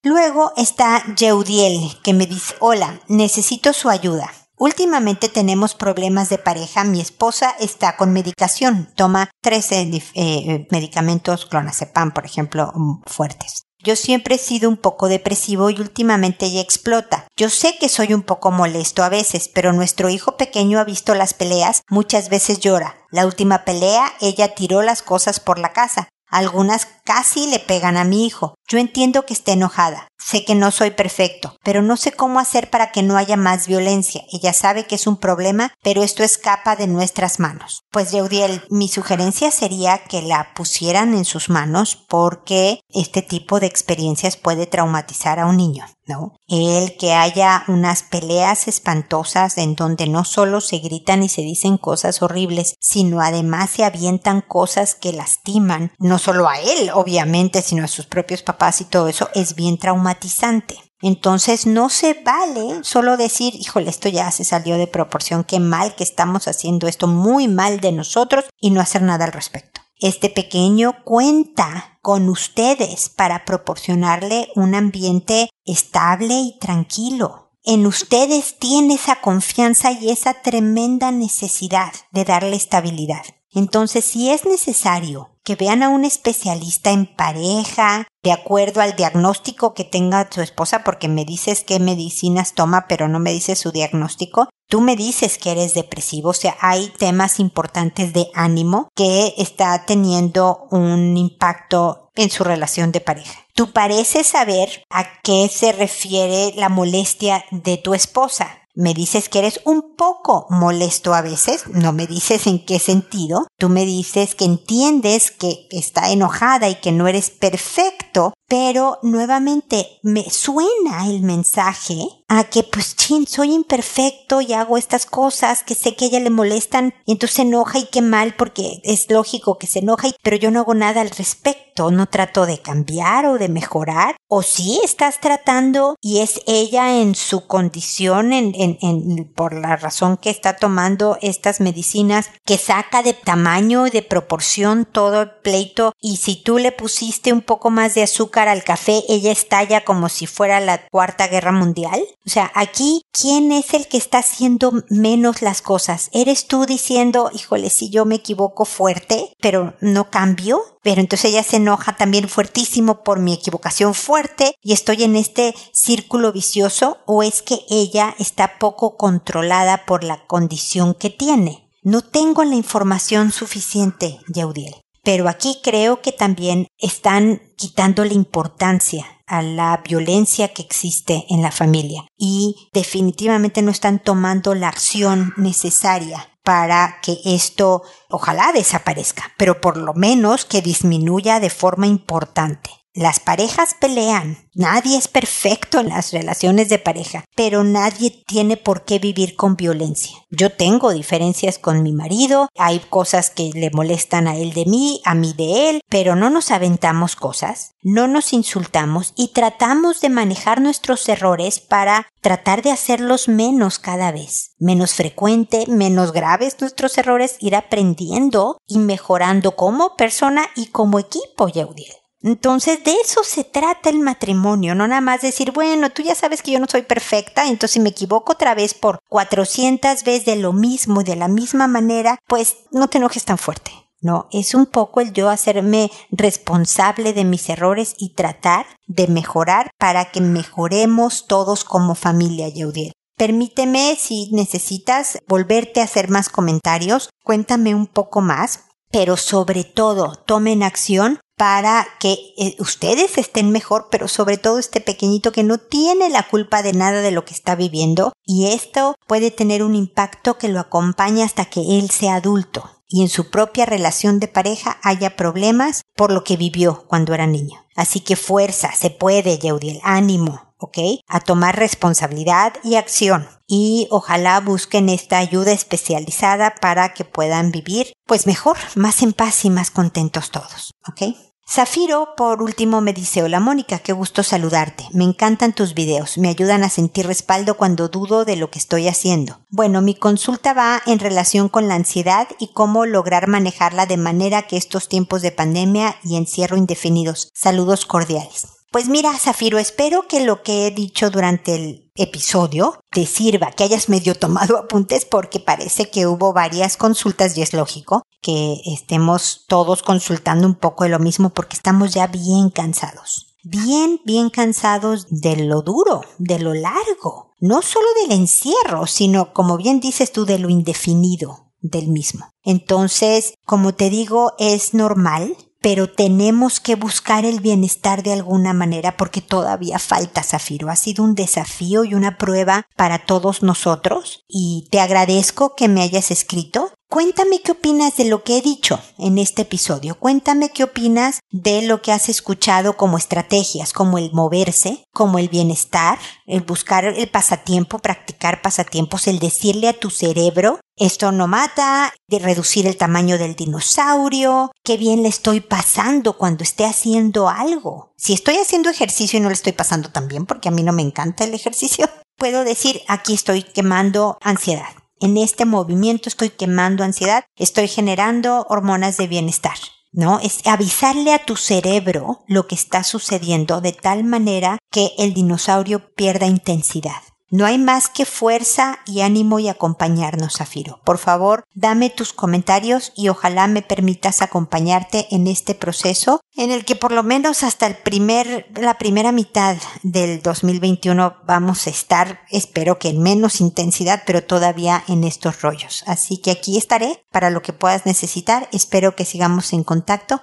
Luego 0.05 0.53
está 0.57 1.05
Yeudiel 1.17 1.99
que 2.03 2.13
me 2.13 2.27
dice, 2.27 2.55
hola, 2.61 3.01
necesito 3.09 3.73
su 3.73 3.89
ayuda. 3.89 4.33
Últimamente 4.63 5.29
tenemos 5.29 5.75
problemas 5.75 6.29
de 6.29 6.39
pareja. 6.39 6.85
Mi 6.85 7.01
esposa 7.01 7.53
está 7.59 7.97
con 7.97 8.13
medicación. 8.13 8.89
Toma 8.95 9.29
13 9.43 9.91
eh, 10.15 10.69
medicamentos 10.71 11.47
clonazepam, 11.47 12.13
por 12.13 12.25
ejemplo, 12.25 12.71
mm, 12.73 13.03
fuertes. 13.05 13.65
Yo 13.83 13.97
siempre 13.97 14.37
he 14.37 14.39
sido 14.39 14.69
un 14.69 14.77
poco 14.77 15.09
depresivo 15.09 15.69
y 15.69 15.81
últimamente 15.81 16.47
ella 16.47 16.61
explota. 16.61 17.27
Yo 17.37 17.51
sé 17.51 17.77
que 17.81 17.89
soy 17.89 18.15
un 18.15 18.23
poco 18.23 18.53
molesto 18.53 19.03
a 19.03 19.09
veces, 19.09 19.49
pero 19.53 19.73
nuestro 19.73 20.11
hijo 20.11 20.37
pequeño 20.37 20.79
ha 20.79 20.85
visto 20.85 21.17
las 21.17 21.35
peleas, 21.35 21.83
muchas 21.89 22.29
veces 22.29 22.61
llora. 22.61 22.99
La 23.11 23.27
última 23.27 23.65
pelea, 23.65 24.13
ella 24.21 24.55
tiró 24.55 24.83
las 24.83 25.03
cosas 25.03 25.41
por 25.41 25.59
la 25.59 25.73
casa. 25.73 26.09
Algunas 26.29 26.87
casi 27.05 27.47
le 27.49 27.59
pegan 27.59 27.97
a 27.97 28.05
mi 28.05 28.25
hijo. 28.25 28.55
Yo 28.73 28.79
entiendo 28.79 29.27
que 29.27 29.35
esté 29.35 29.53
enojada. 29.53 30.09
Sé 30.17 30.47
que 30.47 30.55
no 30.55 30.71
soy 30.71 30.93
perfecto, 30.93 31.59
pero 31.63 31.83
no 31.83 31.99
sé 31.99 32.13
cómo 32.13 32.41
hacer 32.41 32.71
para 32.71 32.91
que 32.91 33.03
no 33.03 33.19
haya 33.19 33.37
más 33.37 33.67
violencia. 33.67 34.23
Ella 34.33 34.55
sabe 34.55 34.87
que 34.87 34.95
es 34.95 35.07
un 35.07 35.19
problema, 35.19 35.75
pero 35.83 36.03
esto 36.03 36.23
escapa 36.23 36.75
de 36.75 36.87
nuestras 36.87 37.39
manos. 37.39 37.83
Pues 37.91 38.13
Yeudiel, 38.13 38.63
mi 38.71 38.89
sugerencia 38.89 39.51
sería 39.51 39.99
que 39.99 40.23
la 40.23 40.55
pusieran 40.55 41.13
en 41.13 41.27
sus 41.27 41.51
manos 41.51 41.97
porque 42.09 42.81
este 42.89 43.21
tipo 43.21 43.61
de 43.61 43.67
experiencias 43.67 44.39
puede 44.39 44.67
traumatizar 44.67 45.39
a 45.39 45.45
un 45.45 45.59
niño. 45.59 45.85
¿no? 46.07 46.33
El 46.49 46.97
que 46.97 47.13
haya 47.13 47.65
unas 47.69 48.03
peleas 48.03 48.67
espantosas 48.67 49.57
en 49.59 49.75
donde 49.75 50.09
no 50.09 50.25
solo 50.25 50.61
se 50.61 50.79
gritan 50.79 51.23
y 51.23 51.29
se 51.29 51.43
dicen 51.43 51.79
cosas 51.79 52.23
horribles, 52.23 52.75
sino 52.81 53.21
además 53.21 53.71
se 53.71 53.85
avientan 53.85 54.41
cosas 54.41 54.95
que 54.95 55.13
lastiman, 55.13 55.93
no 55.99 56.19
solo 56.19 56.49
a 56.49 56.59
él, 56.59 56.91
obviamente, 56.93 57.63
sino 57.63 57.85
a 57.85 57.89
sus 57.89 58.07
propios 58.07 58.43
papás 58.43 58.62
y 58.71 58.85
todo 58.85 59.09
eso, 59.09 59.29
es 59.35 59.55
bien 59.55 59.77
traumatizante. 59.77 60.79
Entonces 61.01 61.67
no 61.67 61.91
se 61.91 62.15
vale 62.15 62.85
solo 62.85 63.17
decir, 63.17 63.55
híjole, 63.57 63.91
esto 63.91 64.09
ya 64.09 64.31
se 64.31 64.45
salió 64.45 64.79
de 64.79 64.87
proporción, 64.87 65.43
qué 65.43 65.59
mal 65.59 65.97
que 65.97 66.05
estamos 66.05 66.47
haciendo 66.47 66.87
esto 66.87 67.09
muy 67.09 67.49
mal 67.49 67.81
de 67.81 67.91
nosotros 67.91 68.45
y 68.61 68.71
no 68.71 68.81
hacer 68.81 69.03
nada 69.03 69.25
al 69.25 69.33
respecto. 69.33 69.81
Este 69.99 70.31
pequeño 70.31 71.03
cuenta 71.05 71.99
con 72.03 72.29
ustedes 72.29 73.09
para 73.09 73.45
proporcionarle 73.45 74.49
un 74.55 74.75
ambiente 74.75 75.51
estable 75.65 76.35
y 76.35 76.59
tranquilo. 76.61 77.53
En 77.65 77.87
ustedes 77.87 78.59
tiene 78.59 78.95
esa 78.95 79.21
confianza 79.21 79.93
y 79.93 80.11
esa 80.11 80.35
tremenda 80.35 81.11
necesidad 81.13 81.93
de 82.11 82.25
darle 82.25 82.57
estabilidad. 82.57 83.23
Entonces, 83.51 84.05
si 84.05 84.31
es 84.31 84.45
necesario 84.45 85.32
que 85.45 85.57
vean 85.57 85.83
a 85.83 85.89
un 85.89 86.05
especialista 86.05 86.91
en 86.91 87.07
pareja, 87.07 88.07
de 88.23 88.33
acuerdo 88.33 88.81
al 88.81 88.95
diagnóstico 88.95 89.75
que 89.75 89.85
tenga 89.85 90.29
su 90.31 90.41
esposa, 90.41 90.85
porque 90.85 91.09
me 91.09 91.25
dices 91.25 91.65
qué 91.65 91.81
medicinas 91.81 92.55
toma, 92.55 92.87
pero 92.89 93.09
no 93.09 93.19
me 93.19 93.33
dices 93.33 93.59
su 93.59 93.73
diagnóstico. 93.73 94.49
Tú 94.69 94.81
me 94.81 94.97
dices 94.97 95.39
que 95.39 95.51
eres 95.51 95.75
depresivo, 95.75 96.31
o 96.31 96.35
sea, 96.35 96.57
hay 96.61 96.91
temas 96.99 97.41
importantes 97.41 98.13
de 98.13 98.29
ánimo 98.35 98.89
que 98.95 99.35
está 99.37 99.85
teniendo 99.85 100.67
un 100.71 101.17
impacto 101.17 102.11
en 102.15 102.31
su 102.31 102.45
relación 102.45 102.93
de 102.93 103.01
pareja. 103.01 103.47
Tú 103.55 103.73
pareces 103.73 104.27
saber 104.27 104.85
a 104.91 105.21
qué 105.23 105.49
se 105.53 105.73
refiere 105.73 106.55
la 106.57 106.69
molestia 106.69 107.45
de 107.51 107.77
tu 107.77 107.95
esposa. 107.95 108.62
Me 108.75 108.95
dices 108.95 109.29
que 109.29 109.41
eres 109.41 109.61
un 109.65 109.97
poco 109.97 110.47
molesto 110.49 111.13
a 111.13 111.21
veces, 111.21 111.67
no 111.69 111.93
me 111.93 112.07
dices 112.07 112.47
en 112.47 112.65
qué 112.65 112.79
sentido, 112.79 113.47
tú 113.59 113.69
me 113.69 113.85
dices 113.85 114.35
que 114.35 114.47
entiendes 114.47 115.31
que 115.31 115.67
está 115.71 116.11
enojada 116.11 116.69
y 116.71 116.77
que 116.77 116.91
no 116.91 117.07
eres 117.07 117.29
perfecto, 117.31 118.33
pero 118.49 118.99
nuevamente 119.03 119.99
me 120.03 120.29
suena 120.31 121.07
el 121.07 121.21
mensaje 121.23 121.99
a 122.35 122.45
que 122.45 122.63
pues 122.63 122.97
chin, 122.97 123.27
soy 123.27 123.53
imperfecto 123.53 124.41
y 124.41 124.55
hago 124.55 124.79
estas 124.79 125.05
cosas 125.05 125.63
que 125.63 125.75
sé 125.75 125.95
que 125.95 126.07
a 126.07 126.09
ella 126.09 126.21
le 126.21 126.31
molestan 126.31 126.95
y 127.05 127.13
entonces 127.13 127.37
se 127.37 127.43
enoja 127.43 127.79
y 127.79 127.89
qué 127.93 128.01
mal 128.01 128.35
porque 128.37 128.81
es 128.85 129.11
lógico 129.11 129.59
que 129.59 129.67
se 129.67 129.81
enoja, 129.81 130.09
pero 130.23 130.39
yo 130.39 130.51
no 130.51 130.61
hago 130.61 130.73
nada 130.73 131.03
al 131.03 131.11
respecto, 131.11 131.91
no 131.91 132.07
trato 132.07 132.47
de 132.47 132.63
cambiar 132.63 133.27
o 133.27 133.37
de 133.37 133.51
mejorar, 133.51 134.17
o 134.29 134.43
si 134.43 134.81
estás 134.83 135.21
tratando 135.21 135.97
y 136.01 136.21
es 136.21 136.41
ella 136.47 137.03
en 137.03 137.15
su 137.15 137.47
condición, 137.47 138.33
en, 138.33 138.55
en, 138.55 138.79
en, 138.81 139.31
por 139.35 139.53
la 139.53 139.77
razón 139.77 140.17
que 140.17 140.31
está 140.31 140.57
tomando 140.57 141.19
estas 141.21 141.61
medicinas, 141.61 142.31
que 142.47 142.57
saca 142.57 143.03
de 143.03 143.13
tamaño 143.13 143.87
y 143.87 143.91
de 143.91 144.01
proporción 144.01 144.87
todo 144.87 145.23
el 145.23 145.31
pleito 145.43 145.93
y 146.01 146.17
si 146.17 146.37
tú 146.37 146.57
le 146.57 146.73
pusiste 146.73 147.31
un 147.31 147.43
poco 147.43 147.69
más 147.69 147.95
de 147.95 148.05
azúcar 148.05 148.49
al 148.49 148.65
café, 148.65 149.03
ella 149.11 149.33
estalla 149.33 149.85
como 149.85 150.09
si 150.09 150.27
fuera 150.27 150.61
la 150.61 150.89
cuarta 150.89 151.29
guerra 151.29 151.53
mundial. 151.53 152.03
O 152.25 152.31
sea, 152.31 152.53
aquí, 152.55 153.05
¿quién 153.13 153.51
es 153.51 153.75
el 153.75 153.89
que 153.89 153.97
está 153.97 154.19
haciendo 154.19 154.73
menos 154.89 155.43
las 155.43 155.61
cosas? 155.61 156.09
¿Eres 156.13 156.47
tú 156.47 156.67
diciendo, 156.67 157.31
híjole, 157.35 157.69
si 157.69 157.91
yo 157.91 158.05
me 158.05 158.17
equivoco 158.17 158.65
fuerte, 158.65 159.35
pero 159.41 159.75
no 159.81 160.09
cambio? 160.09 160.61
Pero 160.83 161.01
entonces 161.01 161.33
ella 161.33 161.43
se 161.43 161.57
enoja 161.57 161.97
también 161.97 162.29
fuertísimo 162.29 163.03
por 163.03 163.19
mi 163.19 163.33
equivocación 163.33 163.95
fuerte 163.95 164.55
y 164.63 164.73
estoy 164.73 165.03
en 165.03 165.17
este 165.17 165.55
círculo 165.73 166.33
vicioso 166.33 166.99
o 167.07 167.25
es 167.25 167.43
que 167.43 167.61
ella 167.69 168.15
está 168.19 168.59
poco 168.59 168.97
controlada 168.97 169.85
por 169.85 170.05
la 170.05 170.27
condición 170.27 170.95
que 170.95 171.11
tiene. 171.11 171.69
No 171.83 172.03
tengo 172.03 172.45
la 172.45 172.55
información 172.55 173.33
suficiente, 173.33 174.21
Yaudiel. 174.29 174.77
Pero 175.03 175.29
aquí 175.29 175.59
creo 175.65 176.01
que 176.01 176.13
también 176.13 176.69
están 176.79 177.43
quitando 177.57 178.05
la 178.05 178.13
importancia 178.13 179.12
a 179.33 179.41
la 179.41 179.83
violencia 179.83 180.49
que 180.49 180.61
existe 180.61 181.25
en 181.31 181.41
la 181.41 181.51
familia 181.51 182.05
y 182.19 182.69
definitivamente 182.75 183.63
no 183.63 183.71
están 183.71 183.99
tomando 183.99 184.55
la 184.55 184.69
acción 184.69 185.33
necesaria 185.39 186.29
para 186.45 186.99
que 187.03 187.19
esto 187.25 187.83
ojalá 188.11 188.53
desaparezca, 188.53 189.33
pero 189.39 189.59
por 189.63 189.79
lo 189.79 189.95
menos 189.95 190.45
que 190.45 190.61
disminuya 190.61 191.41
de 191.41 191.49
forma 191.49 191.87
importante. 191.87 192.82
Las 192.95 193.21
parejas 193.21 193.75
pelean, 193.81 194.37
nadie 194.53 194.99
es 194.99 195.09
perfecto 195.09 195.81
en 195.81 195.89
las 195.89 196.13
relaciones 196.13 196.69
de 196.69 196.79
pareja, 196.79 197.25
pero 197.35 197.65
nadie 197.65 198.11
tiene 198.27 198.59
por 198.59 198.85
qué 198.85 198.99
vivir 198.99 199.35
con 199.35 199.57
violencia. 199.57 200.19
Yo 200.29 200.53
tengo 200.53 200.93
diferencias 200.93 201.59
con 201.59 201.83
mi 201.83 201.95
marido, 201.95 202.51
hay 202.59 202.81
cosas 202.81 203.31
que 203.31 203.49
le 203.55 203.71
molestan 203.71 204.29
a 204.29 204.37
él 204.37 204.53
de 204.53 204.67
mí, 204.67 205.01
a 205.07 205.15
mí 205.15 205.33
de 205.33 205.71
él, 205.71 205.81
pero 205.89 206.17
no 206.17 206.29
nos 206.29 206.51
aventamos 206.51 207.17
cosas, 207.17 207.77
no 207.83 208.09
nos 208.09 208.35
insultamos 208.35 209.15
y 209.17 209.29
tratamos 209.29 210.03
de 210.03 210.11
manejar 210.11 210.61
nuestros 210.61 211.09
errores 211.09 211.61
para 211.61 212.09
tratar 212.21 212.61
de 212.61 212.73
hacerlos 212.73 213.27
menos 213.27 213.79
cada 213.79 214.13
vez, 214.13 214.51
menos 214.59 214.93
frecuente, 214.93 215.65
menos 215.67 216.13
graves 216.13 216.57
nuestros 216.61 216.99
errores, 216.99 217.39
ir 217.41 217.57
aprendiendo 217.57 218.59
y 218.67 218.81
mejorando 218.81 219.57
como 219.57 219.97
persona 219.97 220.45
y 220.55 220.67
como 220.67 220.99
equipo, 220.99 221.49
Yaudiel. 221.49 222.02
Entonces 222.23 222.85
de 222.85 222.93
eso 222.93 223.25
se 223.25 223.45
trata 223.45 223.91
el 223.91 223.99
matrimonio, 223.99 224.75
no 224.75 224.87
nada 224.87 225.01
más 225.01 225.23
decir, 225.23 225.51
bueno, 225.51 225.91
tú 225.91 226.03
ya 226.03 226.15
sabes 226.15 226.43
que 226.43 226.53
yo 226.53 226.61
no 226.61 226.67
soy 226.69 226.83
perfecta, 226.83 227.49
entonces 227.49 227.73
si 227.73 227.81
me 227.81 227.91
equivoco 227.91 228.33
otra 228.33 228.55
vez 228.55 228.75
por 228.75 229.01
400 229.09 230.05
veces 230.05 230.25
de 230.25 230.37
lo 230.37 230.53
mismo 230.53 231.01
y 231.01 231.05
de 231.05 231.17
la 231.17 231.29
misma 231.29 231.67
manera, 231.67 232.19
pues 232.29 232.57
no 232.71 232.89
te 232.89 232.99
enojes 232.99 233.25
tan 233.25 233.39
fuerte. 233.39 233.73
No, 234.01 234.29
es 234.33 234.55
un 234.55 234.67
poco 234.67 235.01
el 235.01 235.13
yo 235.13 235.31
hacerme 235.31 235.91
responsable 236.11 237.13
de 237.13 237.25
mis 237.25 237.49
errores 237.49 237.95
y 237.99 238.15
tratar 238.15 238.67
de 238.89 239.07
mejorar 239.07 239.71
para 239.79 240.11
que 240.11 240.21
mejoremos 240.21 241.27
todos 241.29 241.63
como 241.63 241.95
familia, 241.95 242.49
Yeudiel. 242.49 242.93
Permíteme, 243.17 243.97
si 243.97 244.29
necesitas 244.33 245.19
volverte 245.29 245.81
a 245.81 245.85
hacer 245.85 246.11
más 246.11 246.29
comentarios, 246.29 247.11
cuéntame 247.23 247.77
un 247.77 247.87
poco 247.87 248.21
más, 248.21 248.65
pero 248.91 249.17
sobre 249.17 249.63
todo 249.63 250.17
tomen 250.27 250.65
acción 250.65 251.21
para 251.37 251.87
que 251.99 252.17
eh, 252.37 252.57
ustedes 252.59 253.19
estén 253.19 253.51
mejor, 253.51 253.89
pero 253.91 254.09
sobre 254.09 254.39
todo 254.39 254.59
este 254.59 254.81
pequeñito 254.81 255.33
que 255.33 255.43
no 255.43 255.59
tiene 255.59 256.09
la 256.09 256.29
culpa 256.29 256.63
de 256.63 256.73
nada 256.73 257.01
de 257.01 257.11
lo 257.11 257.25
que 257.25 257.35
está 257.35 257.55
viviendo 257.55 258.13
y 258.25 258.49
esto 258.49 258.97
puede 259.07 259.31
tener 259.31 259.63
un 259.63 259.75
impacto 259.75 260.39
que 260.39 260.49
lo 260.49 260.61
acompaña 260.61 261.25
hasta 261.25 261.47
que 261.47 261.79
él 261.79 261.91
sea 261.91 262.17
adulto 262.17 262.71
y 262.93 263.03
en 263.03 263.09
su 263.09 263.31
propia 263.31 263.65
relación 263.65 264.21
de 264.21 264.29
pareja 264.29 264.79
haya 264.83 265.17
problemas 265.17 265.83
por 265.97 266.13
lo 266.13 266.25
que 266.25 266.37
vivió 266.37 266.85
cuando 266.87 267.15
era 267.15 267.27
niño. 267.27 267.65
Así 267.75 268.01
que 268.01 268.17
fuerza, 268.17 268.73
se 268.73 268.91
puede, 268.91 269.39
Yeudiel, 269.39 269.81
ánimo, 269.83 270.52
¿ok? 270.63 270.79
A 271.09 271.21
tomar 271.21 271.57
responsabilidad 271.57 272.55
y 272.63 272.77
acción. 272.77 273.29
Y 273.47 273.89
ojalá 273.91 274.41
busquen 274.41 274.89
esta 274.89 275.19
ayuda 275.19 275.53
especializada 275.53 276.55
para 276.55 276.95
que 276.95 277.05
puedan 277.05 277.51
vivir, 277.51 277.93
pues 278.07 278.27
mejor, 278.27 278.57
más 278.77 279.03
en 279.03 279.13
paz 279.13 279.45
y 279.45 279.51
más 279.51 279.71
contentos 279.71 280.31
todos, 280.31 280.73
¿ok? 280.89 281.15
Zafiro, 281.55 282.15
por 282.17 282.41
último, 282.41 282.81
me 282.81 282.95
dice, 282.95 283.23
hola 283.23 283.41
Mónica, 283.41 283.81
qué 283.81 283.93
gusto 283.93 284.23
saludarte. 284.23 284.85
Me 284.93 285.05
encantan 285.05 285.53
tus 285.53 285.75
videos, 285.75 286.17
me 286.17 286.29
ayudan 286.29 286.63
a 286.63 286.71
sentir 286.71 287.07
respaldo 287.07 287.59
cuando 287.59 287.89
dudo 287.89 288.25
de 288.25 288.37
lo 288.37 288.51
que 288.51 288.59
estoy 288.59 288.89
haciendo. 288.89 289.41
Bueno, 289.51 289.83
mi 289.83 289.95
consulta 289.95 290.55
va 290.55 290.81
en 290.87 290.99
relación 290.99 291.51
con 291.51 291.69
la 291.69 291.75
ansiedad 291.75 292.29
y 292.39 292.53
cómo 292.55 292.87
lograr 292.87 293.27
manejarla 293.27 293.85
de 293.85 293.99
manera 293.99 294.43
que 294.43 294.57
estos 294.57 294.89
tiempos 294.89 295.21
de 295.21 295.33
pandemia 295.33 295.97
y 296.05 296.17
encierro 296.17 296.57
indefinidos. 296.57 297.29
Saludos 297.35 297.85
cordiales. 297.85 298.62
Pues 298.73 298.89
mira, 298.89 299.13
Zafiro, 299.19 299.59
espero 299.59 300.09
que 300.09 300.25
lo 300.25 300.43
que 300.43 300.67
he 300.67 300.71
dicho 300.71 301.11
durante 301.11 301.55
el 301.55 301.91
episodio 301.95 302.81
te 302.91 303.05
sirva, 303.05 303.51
que 303.51 303.65
hayas 303.65 303.91
medio 303.91 304.15
tomado 304.15 304.57
apuntes 304.65 305.05
porque 305.05 305.41
parece 305.41 305.91
que 305.91 306.07
hubo 306.07 306.33
varias 306.33 306.79
consultas 306.79 307.37
y 307.37 307.43
es 307.43 307.53
lógico 307.53 308.03
que 308.23 308.63
estemos 308.65 309.45
todos 309.47 309.83
consultando 309.83 310.47
un 310.47 310.55
poco 310.55 310.85
de 310.85 310.91
lo 310.91 310.99
mismo 310.99 311.29
porque 311.29 311.55
estamos 311.55 311.93
ya 311.93 312.07
bien 312.07 312.49
cansados. 312.49 313.37
Bien, 313.45 314.01
bien 314.07 314.31
cansados 314.31 315.07
de 315.11 315.37
lo 315.37 315.61
duro, 315.61 316.01
de 316.17 316.39
lo 316.39 316.55
largo, 316.55 317.33
no 317.41 317.61
solo 317.61 317.87
del 318.01 318.13
encierro, 318.13 318.87
sino, 318.87 319.35
como 319.35 319.59
bien 319.59 319.81
dices 319.81 320.13
tú, 320.13 320.25
de 320.25 320.39
lo 320.39 320.49
indefinido 320.49 321.53
del 321.61 321.89
mismo. 321.89 322.31
Entonces, 322.43 323.35
como 323.45 323.75
te 323.75 323.91
digo, 323.91 324.33
es 324.39 324.73
normal 324.73 325.37
pero 325.63 325.89
tenemos 325.89 326.61
que 326.61 326.75
buscar 326.75 327.25
el 327.25 327.41
bienestar 327.41 328.03
de 328.03 328.13
alguna 328.13 328.53
manera 328.53 328.97
porque 328.97 329.23
todavía 329.23 329.79
falta 329.79 330.23
Zafiro. 330.23 330.69
Ha 330.69 330.77
sido 330.77 331.05
un 331.05 331.15
desafío 331.15 331.85
y 331.85 331.95
una 331.95 332.19
prueba 332.19 332.67
para 332.77 333.07
todos 333.07 333.43
nosotros 333.43 334.25
y 334.29 334.69
te 334.71 334.81
agradezco 334.81 335.55
que 335.55 335.69
me 335.69 335.83
hayas 335.83 336.11
escrito 336.11 336.73
Cuéntame 336.93 337.41
qué 337.41 337.53
opinas 337.53 337.97
de 337.97 338.05
lo 338.05 338.23
que 338.23 338.37
he 338.37 338.43
dicho 338.43 338.79
en 338.99 339.17
este 339.17 339.43
episodio. 339.43 339.99
Cuéntame 339.99 340.51
qué 340.51 340.63
opinas 340.63 341.21
de 341.31 341.63
lo 341.63 341.81
que 341.81 341.91
has 341.91 342.11
escuchado 342.11 342.77
como 342.77 342.99
estrategias, 342.99 343.73
como 343.73 343.97
el 343.97 344.13
moverse, 344.13 344.85
como 344.93 345.19
el 345.19 345.31
bienestar, 345.31 345.99
el 346.27 346.43
buscar 346.43 346.85
el 346.85 347.09
pasatiempo, 347.09 347.79
practicar 347.79 348.43
pasatiempos, 348.43 349.09
el 349.09 349.21
decirle 349.21 349.69
a 349.69 349.73
tu 349.73 349.89
cerebro 349.89 350.61
esto 350.77 351.13
no 351.13 351.29
mata, 351.29 351.95
de 352.09 352.19
reducir 352.19 352.67
el 352.67 352.77
tamaño 352.77 353.17
del 353.17 353.37
dinosaurio, 353.37 354.53
qué 354.63 354.77
bien 354.77 355.03
le 355.03 355.09
estoy 355.09 355.41
pasando 355.41 356.19
cuando 356.19 356.43
esté 356.43 356.67
haciendo 356.67 357.31
algo. 357.31 357.95
Si 357.97 358.13
estoy 358.13 358.37
haciendo 358.37 358.69
ejercicio 358.69 359.19
y 359.19 359.23
no 359.23 359.29
le 359.29 359.35
estoy 359.35 359.53
pasando 359.53 359.91
tan 359.91 360.09
bien 360.09 360.27
porque 360.27 360.51
a 360.51 360.53
mí 360.53 360.63
no 360.63 360.75
me 360.75 360.83
encanta 360.83 361.25
el 361.25 361.33
ejercicio, 361.33 361.89
puedo 362.19 362.45
decir 362.45 362.83
aquí 362.87 363.15
estoy 363.15 363.45
quemando 363.45 364.19
ansiedad 364.21 364.82
en 365.03 365.17
este 365.19 365.45
movimiento 365.45 366.09
estoy 366.09 366.31
quemando 366.31 366.85
ansiedad, 366.85 367.25
estoy 367.37 367.69
generando 367.69 368.47
hormonas 368.49 368.97
de 368.97 369.09
bienestar. 369.09 369.57
¿no? 369.93 370.21
Es 370.21 370.47
avisarle 370.47 371.13
a 371.13 371.25
tu 371.25 371.37
cerebro 371.37 372.25
lo 372.27 372.47
que 372.47 372.55
está 372.55 372.83
sucediendo 372.83 373.61
de 373.61 373.73
tal 373.73 374.05
manera 374.05 374.59
que 374.71 374.93
el 374.99 375.13
dinosaurio 375.13 375.95
pierda 375.95 376.27
intensidad. 376.27 377.03
No 377.33 377.47
hay 377.47 377.57
más 377.57 377.89
que 377.89 378.05
fuerza 378.05 378.81
y 378.85 379.01
ánimo 379.01 379.39
y 379.39 379.49
acompañarnos, 379.49 380.35
Zafiro. 380.37 380.81
Por 380.85 380.99
favor, 380.99 381.45
dame 381.55 381.89
tus 381.89 382.13
comentarios 382.13 382.93
y 382.95 383.09
ojalá 383.09 383.47
me 383.47 383.63
permitas 383.63 384.21
acompañarte 384.21 385.07
en 385.11 385.27
este 385.27 385.55
proceso 385.55 386.21
en 386.37 386.51
el 386.51 386.67
que 386.67 386.77
por 386.77 386.93
lo 386.93 387.03
menos 387.03 387.43
hasta 387.43 387.67
el 387.67 387.77
primer, 387.77 388.47
la 388.61 388.77
primera 388.77 389.13
mitad 389.13 389.57
del 389.83 390.21
2021 390.21 391.17
vamos 391.27 391.67
a 391.67 391.71
estar, 391.71 392.21
espero 392.31 392.79
que 392.79 392.91
en 392.91 393.03
menos 393.03 393.41
intensidad, 393.41 394.03
pero 394.07 394.23
todavía 394.23 394.85
en 394.87 395.03
estos 395.03 395.41
rollos. 395.41 395.85
Así 395.87 396.19
que 396.19 396.33
aquí 396.33 396.59
estaré 396.59 397.03
para 397.11 397.31
lo 397.31 397.41
que 397.41 397.55
puedas 397.55 397.87
necesitar. 397.87 398.47
Espero 398.53 398.95
que 398.95 399.07
sigamos 399.07 399.55
en 399.55 399.65
contacto 399.65 400.23